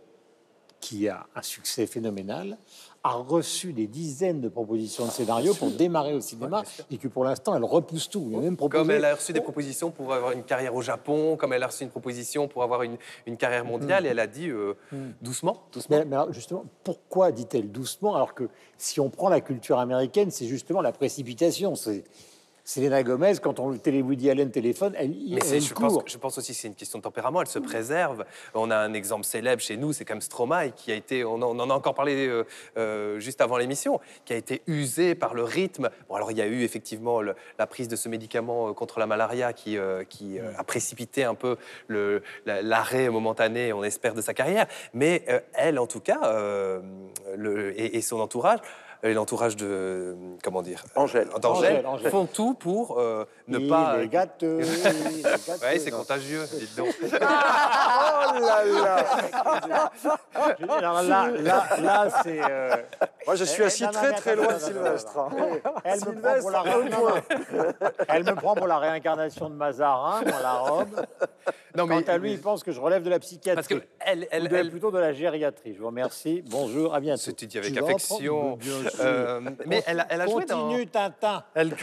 [0.81, 2.57] qui a un succès phénoménal,
[3.03, 7.25] a reçu des dizaines de propositions de scénarios pour démarrer au cinéma et que pour
[7.25, 8.29] l'instant, elle repousse tout.
[8.31, 8.83] Il a même proposé...
[8.83, 11.69] Comme elle a reçu des propositions pour avoir une carrière au Japon, comme elle a
[11.69, 14.75] reçu une proposition pour avoir une, une carrière mondiale, et elle a dit euh,
[15.23, 15.97] doucement, doucement.
[15.99, 20.31] Mais, mais alors, justement, pourquoi dit-elle doucement alors que si on prend la culture américaine,
[20.31, 21.75] c'est justement la précipitation.
[21.75, 22.05] C'est
[22.71, 26.39] Selena Gomez, quand on télé Woody Allen téléphone, elle, Mais elle je, pense, je pense
[26.39, 27.41] aussi que c'est une question de tempérament.
[27.41, 28.25] Elle se préserve.
[28.55, 31.43] On a un exemple célèbre chez nous, c'est comme Stromae, qui a été, on en,
[31.43, 32.45] on en a encore parlé euh,
[32.77, 35.91] euh, juste avant l'émission, qui a été usé par le rythme.
[36.09, 39.01] Bon, alors il y a eu effectivement le- la prise de ce médicament euh, contre
[39.01, 41.57] la malaria qui, euh, qui a précipité un peu
[41.89, 44.68] la- l'arrêt momentané, on espère, de sa carrière.
[44.95, 46.21] Mais elle, en tout cas,
[47.37, 48.61] le- et, et son entourage,
[49.03, 51.29] et l'entourage de, comment dire, Angèle.
[51.41, 52.11] d'Angèle, Angèle, Angèle.
[52.11, 53.99] font tout pour euh, ne Il pas.
[54.03, 54.59] est gâteux.
[54.59, 56.95] Ouais, c'est contagieux, dites donc.
[57.03, 57.17] Oh
[58.41, 59.91] là là
[60.79, 62.41] alors là, là, là c'est.
[62.43, 62.77] euh,
[63.27, 65.19] Moi, je suis Eh, assis très mais très loin de Sylvestre.
[65.19, 65.31] hein.
[65.85, 66.65] Elle me, prend pour la.
[68.09, 71.07] Elle me prend pour la réincarnation de Mazarin, moi, la robe.
[71.77, 73.55] Non, Quant à lui, il pense que je relève de la psychiatrie.
[73.55, 75.75] parce que elle, elle, plutôt de la gériatrie.
[75.75, 76.43] Je vous remercie.
[76.47, 77.21] Bonjour, à bientôt.
[77.23, 78.59] C'était dit avec affection.
[79.01, 80.68] Euh, mais elle, elle a joué dans.
[80.68, 81.45] Continue, Tintin.
[81.55, 81.74] Elle,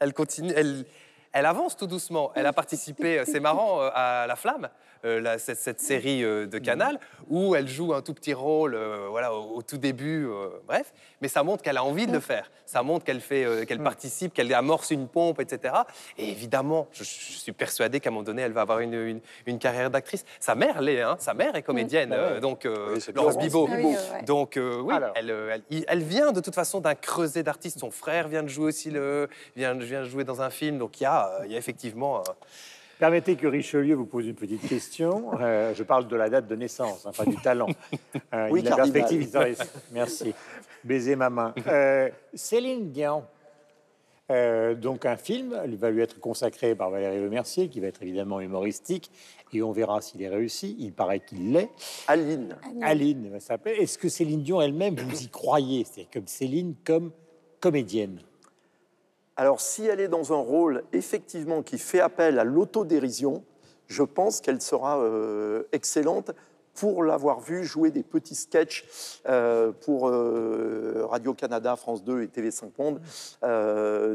[0.00, 0.52] elle continue.
[0.54, 0.84] Elle,
[1.32, 2.30] Elle avance tout doucement.
[2.36, 4.68] Elle a participé, c'est marrant, à La Flamme.
[5.04, 6.98] Euh, cette, série euh, de Canal,
[7.28, 10.26] où elle joue un tout petit rôle euh, voilà, au, tout début,
[10.66, 12.50] bref, mais ça montre qu'elle a envie de le faire.
[12.64, 15.74] Ça montre qu'elle fait, qu'elle participe, qu'elle amorce une pompe, etc.
[16.16, 19.90] Et évidemment, je, suis persuadé qu'à un moment donné, elle va avoir une, une, carrière
[19.90, 20.24] d'actrice.
[20.40, 22.66] Sa mère l'est, hein, sa mère est comédienne, bah donc
[23.14, 23.68] Laurence Bibot.
[23.70, 27.78] Ah donc oui, elle, elle, vient de toute façon d'un creuset d'artistes.
[27.78, 31.00] Son frère vient de jouer aussi le, vient, vient de jouer dans un film, donc
[31.00, 32.22] il y a, il y a effectivement.
[32.98, 35.32] Permettez que Richelieu vous pose une petite question.
[35.44, 37.66] Euh, je parle de la date de naissance, hein, pas du talent.
[38.32, 39.28] Euh, oui, la perspective
[39.92, 40.32] Merci.
[40.82, 41.54] Baiser ma main.
[41.66, 43.24] Euh, Céline Dion.
[44.80, 48.40] donc un film, il va lui être consacré par Valérie Lemercier, qui va être évidemment
[48.40, 49.10] humoristique,
[49.52, 50.76] et on verra s'il est réussi.
[50.78, 51.70] Il paraît qu'il l'est.
[52.06, 52.56] Aline.
[52.80, 53.74] Aline va s'appeler.
[53.74, 55.84] Est-ce que Céline Dion elle-même, vous y croyez?
[55.84, 57.10] C'est comme Céline comme
[57.60, 58.20] comédienne
[59.36, 63.42] alors, si elle est dans un rôle effectivement qui fait appel à l'autodérision,
[63.88, 66.30] je pense qu'elle sera euh, excellente
[66.74, 68.84] pour l'avoir vue jouer des petits sketchs
[69.28, 73.00] euh, pour euh, Radio-Canada, France 2 et TV5 Monde,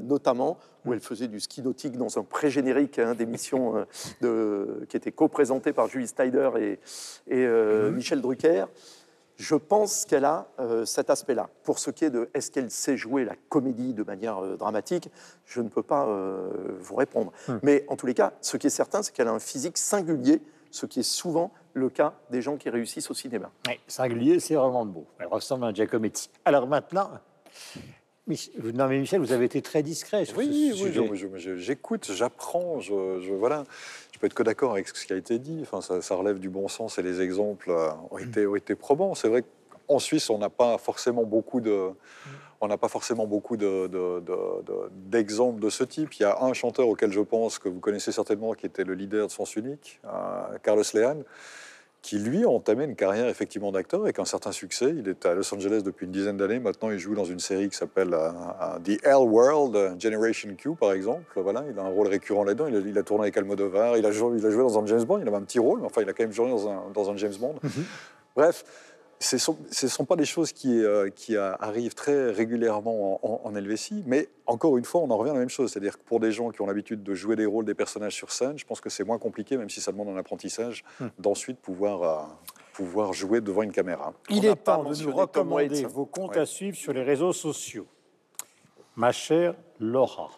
[0.04, 3.86] notamment, où elle faisait du ski nautique dans un pré-générique hein, d'émission
[4.22, 6.80] qui était co-présentée par Julie Steider et,
[7.28, 7.96] et mhm.
[7.96, 8.66] Michel Drucker
[9.40, 11.50] je pense qu'elle a euh, cet aspect-là.
[11.64, 15.10] Pour ce qui est de est-ce qu'elle sait jouer la comédie de manière euh, dramatique,
[15.46, 17.32] je ne peux pas euh, vous répondre.
[17.48, 17.58] Hmm.
[17.64, 20.42] Mais en tous les cas, ce qui est certain, c'est qu'elle a un physique singulier,
[20.72, 23.50] ce qui est souvent le cas des gens qui réussissent au cinéma.
[23.68, 25.08] Oui, singulier, c'est vraiment beau.
[25.20, 26.30] Elle ressemble à un Giacometti.
[26.44, 27.10] Alors maintenant,
[28.28, 33.22] non mais Michel, vous avez été très discret sur oui, ce oui, j'écoute, j'apprends, je,
[33.22, 33.64] je, voilà
[34.20, 35.60] je peux être que d'accord avec ce qui a été dit.
[35.62, 39.16] Enfin, ça, relève du bon sens et les exemples euh, ont été, ont été probants.
[39.16, 39.46] C'est vrai
[39.88, 41.92] qu'en Suisse, on n'a pas forcément beaucoup de,
[42.60, 46.16] on n'a pas forcément beaucoup d'exemples de, de, ce type.
[46.16, 48.94] Il y a un chanteur auquel je pense que vous connaissez certainement, qui était le
[48.94, 51.20] leader de Sens Unique, euh, Carlos Lehan
[52.02, 54.94] qui lui a entamé une carrière effectivement d'acteur avec un certain succès.
[54.98, 56.60] Il est à Los Angeles depuis une dizaine d'années.
[56.60, 58.30] Maintenant, il joue dans une série qui s'appelle euh,
[58.62, 61.24] euh, The L World, Generation Q, par exemple.
[61.36, 62.68] Voilà, il a un rôle récurrent là-dedans.
[62.68, 63.98] Il, a tourné avec Almodovar.
[63.98, 65.20] Il a, joué, il a joué dans un James Bond.
[65.22, 67.12] Il avait un petit rôle, mais enfin, il a quand même joué dans un, dans
[67.12, 67.56] un James Bond.
[67.62, 67.84] Mhm.
[68.36, 68.64] Bref,
[69.20, 74.04] ce ne sont, pas des choses qui, euh, qui arrivent très régulièrement en, en, LVC,
[74.06, 75.72] mais encore une fois, on en revient à la même chose.
[75.72, 78.32] C'est-à-dire que pour des gens qui ont l'habitude de jouer des rôles des personnages sur
[78.32, 81.08] scène, je pense que c'est moins compliqué, même si ça demande un apprentissage, hmm.
[81.18, 82.24] d'ensuite pouvoir, euh,
[82.72, 84.14] pouvoir jouer devant une caméra.
[84.30, 87.88] Il est temps de nous recommander vos comptes à suivre sur les réseaux sociaux.
[88.96, 90.30] Ma chère Laura.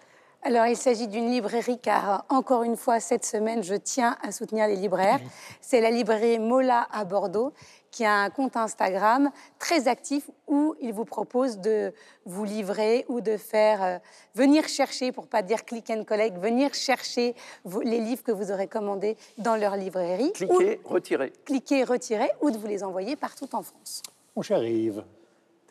[0.43, 4.65] Alors, il s'agit d'une librairie car, encore une fois, cette semaine, je tiens à soutenir
[4.65, 5.19] les libraires.
[5.61, 7.53] C'est la librairie Mola à Bordeaux
[7.91, 11.93] qui a un compte Instagram très actif où il vous propose de
[12.25, 13.97] vous livrer ou de faire euh,
[14.33, 17.35] venir chercher, pour pas dire click and collect, venir chercher
[17.83, 20.31] les livres que vous aurez commandés dans leur librairie.
[20.33, 21.33] Cliquez, retirez.
[21.45, 24.01] Cliquez, retirez ou de vous les envoyer partout en France.
[24.35, 25.03] Mon cher Yves.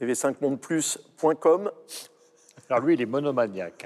[0.01, 1.71] tv5mondeplus.com
[2.69, 3.85] alors lui, il est monomaniaque.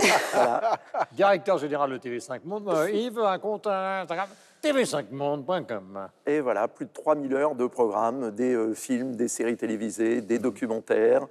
[1.13, 4.29] Directeur général de TV5 Monde, euh, Yves, un compte Instagram?
[4.65, 6.09] tv5monde.com.
[6.27, 10.39] Et voilà, plus de 3000 heures de programmes, des euh, films, des séries télévisées, des
[10.39, 11.27] documentaires,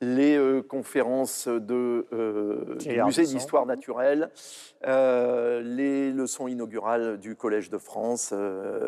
[0.00, 4.30] les euh, conférences de, euh, du musée d'histoire naturelle,
[4.84, 8.34] les leçons inaugurales du Collège de France,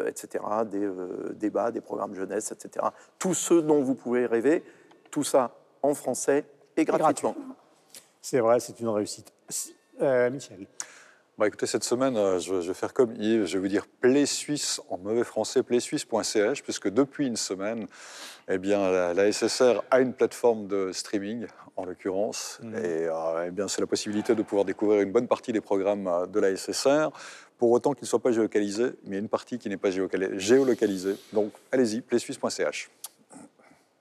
[0.06, 0.90] etc., des
[1.34, 2.86] débats, des programmes jeunesse, etc.
[3.18, 4.64] Tout ce dont vous pouvez rêver,
[5.10, 6.44] tout ça en français
[6.76, 7.34] et gratuitement.
[8.20, 9.32] C'est vrai, c'est une réussite.
[10.00, 10.66] Michel.
[11.38, 14.24] Bah écoutez, cette semaine, euh, je vais faire comme Yves, je vais vous dire Play
[14.24, 17.88] Suisse en mauvais français, playsuisse.ch, puisque depuis une semaine,
[18.48, 22.74] eh bien, la, SSR a une plateforme de streaming, en l'occurrence, mmh.
[22.76, 26.06] et euh, eh bien, c'est la possibilité de pouvoir découvrir une bonne partie des programmes
[26.06, 27.10] euh, de la SSR,
[27.58, 31.16] pour autant qu'ils ne soient pas géolocalisés, mais une partie qui n'est pas géolocalisée.
[31.34, 32.88] Donc, allez-y, playsuisse.ch.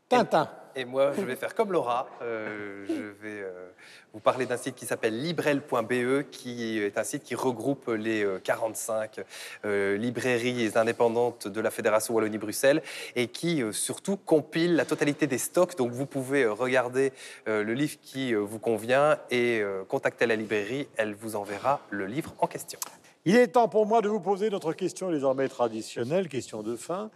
[0.09, 0.49] Tintin.
[0.77, 2.07] Et moi, je vais faire comme Laura.
[2.21, 3.69] Euh, je vais euh,
[4.13, 9.21] vous parler d'un site qui s'appelle librel.be, qui est un site qui regroupe les 45
[9.63, 12.83] euh, librairies indépendantes de la Fédération Wallonie-Bruxelles
[13.15, 15.77] et qui surtout compile la totalité des stocks.
[15.77, 17.13] Donc vous pouvez regarder
[17.47, 20.87] le livre qui vous convient et contacter la librairie.
[20.97, 22.79] Elle vous enverra le livre en question.
[23.27, 27.09] Il est temps pour moi de vous poser notre question désormais traditionnelle, question de fin.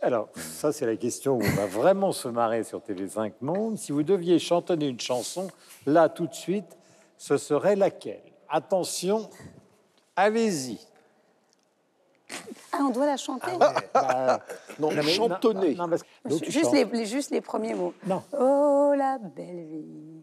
[0.00, 3.78] Alors, ça, c'est la question où on va vraiment se marrer sur TV5 Monde.
[3.78, 5.48] Si vous deviez chantonner une chanson,
[5.86, 6.76] là, tout de suite,
[7.16, 8.22] ce serait laquelle?
[8.48, 9.28] Attention,
[10.14, 10.78] allez-y.
[12.72, 13.50] Ah, on doit la chanter?
[13.60, 14.40] Ah, bah,
[14.78, 15.76] Non, chantonner.
[16.46, 17.94] juste, les, juste, les, premiers mots.
[18.06, 18.22] Non.
[18.38, 20.22] Oh, la belle vie.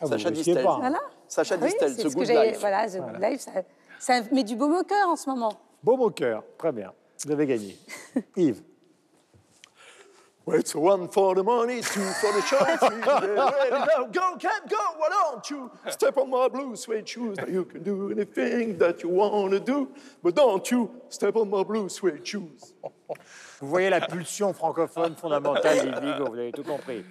[0.00, 0.64] Ah, Sacha Distel.
[0.64, 0.78] pas.
[0.78, 0.98] Voilà.
[1.28, 2.28] Sacha Oui, Distel, The ce que Good.
[2.28, 2.58] Life.
[2.60, 3.52] Voilà, The Good Life, ça,
[4.00, 5.52] ça met du baume au cœur en ce moment.
[5.82, 6.92] Beau au cœur, très bien.
[7.24, 7.76] Vous avez gagné.
[8.36, 8.62] Yves.
[10.44, 12.42] Well, it's one for the money, two for the
[13.06, 17.36] now, go, can't go, why don't you step on my blue suede shoes?
[17.36, 21.48] Now you can do anything that you want to do, but don't you step on
[21.48, 22.74] my blue suede shoes.
[23.60, 27.04] Vous voyez la pulsion francophone fondamentale d'Yves vous avez tout compris.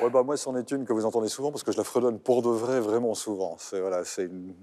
[0.00, 2.18] Ouais, bah, moi, c'en est une que vous entendez souvent parce que je la fredonne
[2.18, 3.54] pour de vrai vraiment souvent.
[3.60, 4.54] C'est voilà, c'est une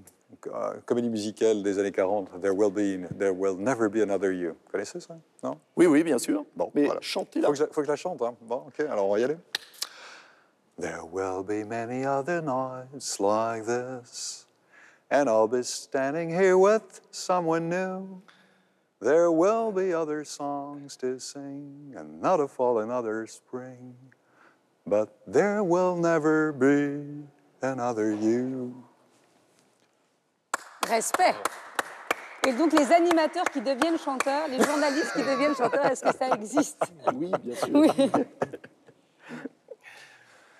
[0.47, 2.39] Euh, comédie musicale des années 40.
[2.41, 4.49] There will be, there will never be another you.
[4.51, 6.45] Vous connaissez ça Non Oui, oui, bien sûr.
[6.55, 7.01] Bon, Mais voilà.
[7.01, 7.47] chantez-la.
[7.47, 8.21] Faut que, je, faut que je la chante.
[8.21, 8.35] Hein.
[8.41, 9.37] Bon, ok, alors on va y aller.
[10.79, 14.45] There will be many other nights like this,
[15.11, 18.21] and I'll be standing here with someone new.
[19.01, 23.93] There will be other songs to sing, and another fall, another spring,
[24.85, 27.25] but there will never be
[27.61, 28.85] another you.
[30.89, 31.35] Respect.
[32.47, 36.29] Et donc les animateurs qui deviennent chanteurs, les journalistes qui deviennent chanteurs, est-ce que ça
[36.35, 36.81] existe?
[37.13, 37.69] Oui, bien sûr.
[37.73, 37.89] Oui.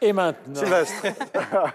[0.02, 1.08] Et maintenant, Sylvestre,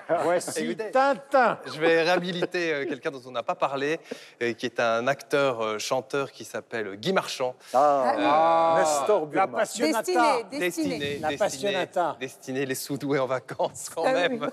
[0.22, 0.90] voici Écoutez.
[0.90, 1.58] Tintin.
[1.66, 4.00] Je vais réhabiliter euh, quelqu'un dont on n'a pas parlé,
[4.40, 7.54] euh, qui est un acteur-chanteur qui s'appelle Guy Marchand.
[7.74, 9.58] ah, Nestor La Burma.
[9.58, 10.02] passionnata.
[10.02, 10.58] Destiné, destiné.
[10.98, 12.16] Destiné, La destiné, passionnata.
[12.18, 14.38] destiné, les sous-doués en vacances quand Ah oui.
[14.38, 14.50] même,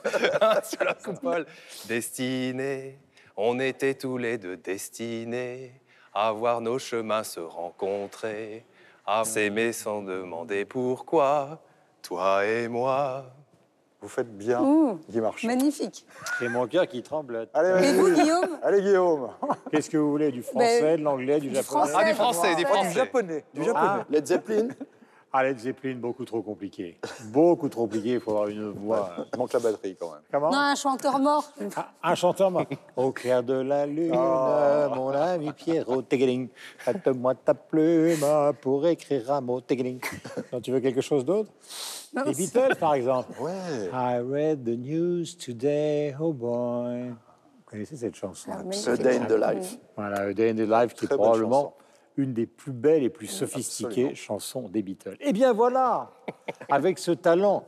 [0.65, 1.45] sur la coupole.
[1.85, 2.99] Destiné,
[3.37, 5.73] on était tous les deux destinés
[6.13, 8.65] à voir nos chemins se rencontrer,
[9.05, 11.61] à s'aimer sans demander pourquoi,
[12.01, 13.25] toi et moi.
[14.01, 15.47] Vous faites bien, Ouh, Guy Marchand.
[15.47, 16.05] magnifique.
[16.39, 17.47] C'est mon cœur qui tremble.
[17.53, 17.93] Allez, Et vas-y.
[17.97, 18.57] vous, Guillaume?
[18.63, 19.29] Allez, Guillaume.
[19.71, 21.63] Qu'est-ce que vous voulez Du français, de l'anglais, du japonais?
[21.63, 21.93] français.
[21.95, 22.93] Ah, du français, du Du français.
[22.93, 23.43] japonais.
[23.53, 23.85] Du japonais.
[24.01, 24.67] Ah, Led Zeppelin?
[25.33, 26.97] Ah, Led Zeppelin, beaucoup trop compliqué.
[27.31, 29.11] Beaucoup trop compliqué, il faut avoir une voix.
[29.33, 30.21] Il manque la batterie quand même.
[30.31, 30.51] Comment?
[30.51, 31.51] Non, un chanteur mort.
[31.75, 32.65] Ah, Un chanteur mort.
[32.97, 38.25] Au clair de la lune, mon ami Pierrot, Tegeling, prête-moi ta plume
[38.61, 40.01] pour écrire un mot, Tegeling.
[40.51, 41.49] Non, tu veux quelque chose d'autre?
[42.25, 43.31] Les Beatles, par exemple.
[43.41, 43.89] Ouais.
[43.93, 47.09] I read the news today, oh boy.
[47.09, 48.51] Vous connaissez cette chanson?
[48.53, 48.59] Ah,
[48.91, 48.97] A.
[48.97, 49.77] Day in the Life.
[49.95, 51.73] Voilà, A Day in the Life, qui est Très belle probablement chanson.
[52.17, 54.15] Une des plus belles et plus sophistiquées Absolument.
[54.15, 55.17] chansons des Beatles.
[55.19, 56.11] Eh bien voilà,
[56.69, 57.65] avec ce talent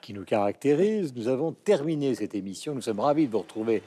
[0.00, 2.74] qui nous caractérise, nous avons terminé cette émission.
[2.74, 3.82] Nous sommes ravis de vous retrouver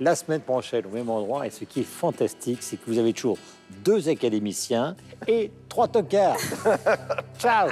[0.00, 1.46] la semaine prochaine au même endroit.
[1.46, 3.38] Et ce qui est fantastique, c'est que vous avez toujours
[3.84, 6.36] deux académiciens et trois tocards.
[7.38, 7.70] Ciao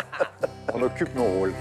[0.72, 1.54] On occupe nos rôles.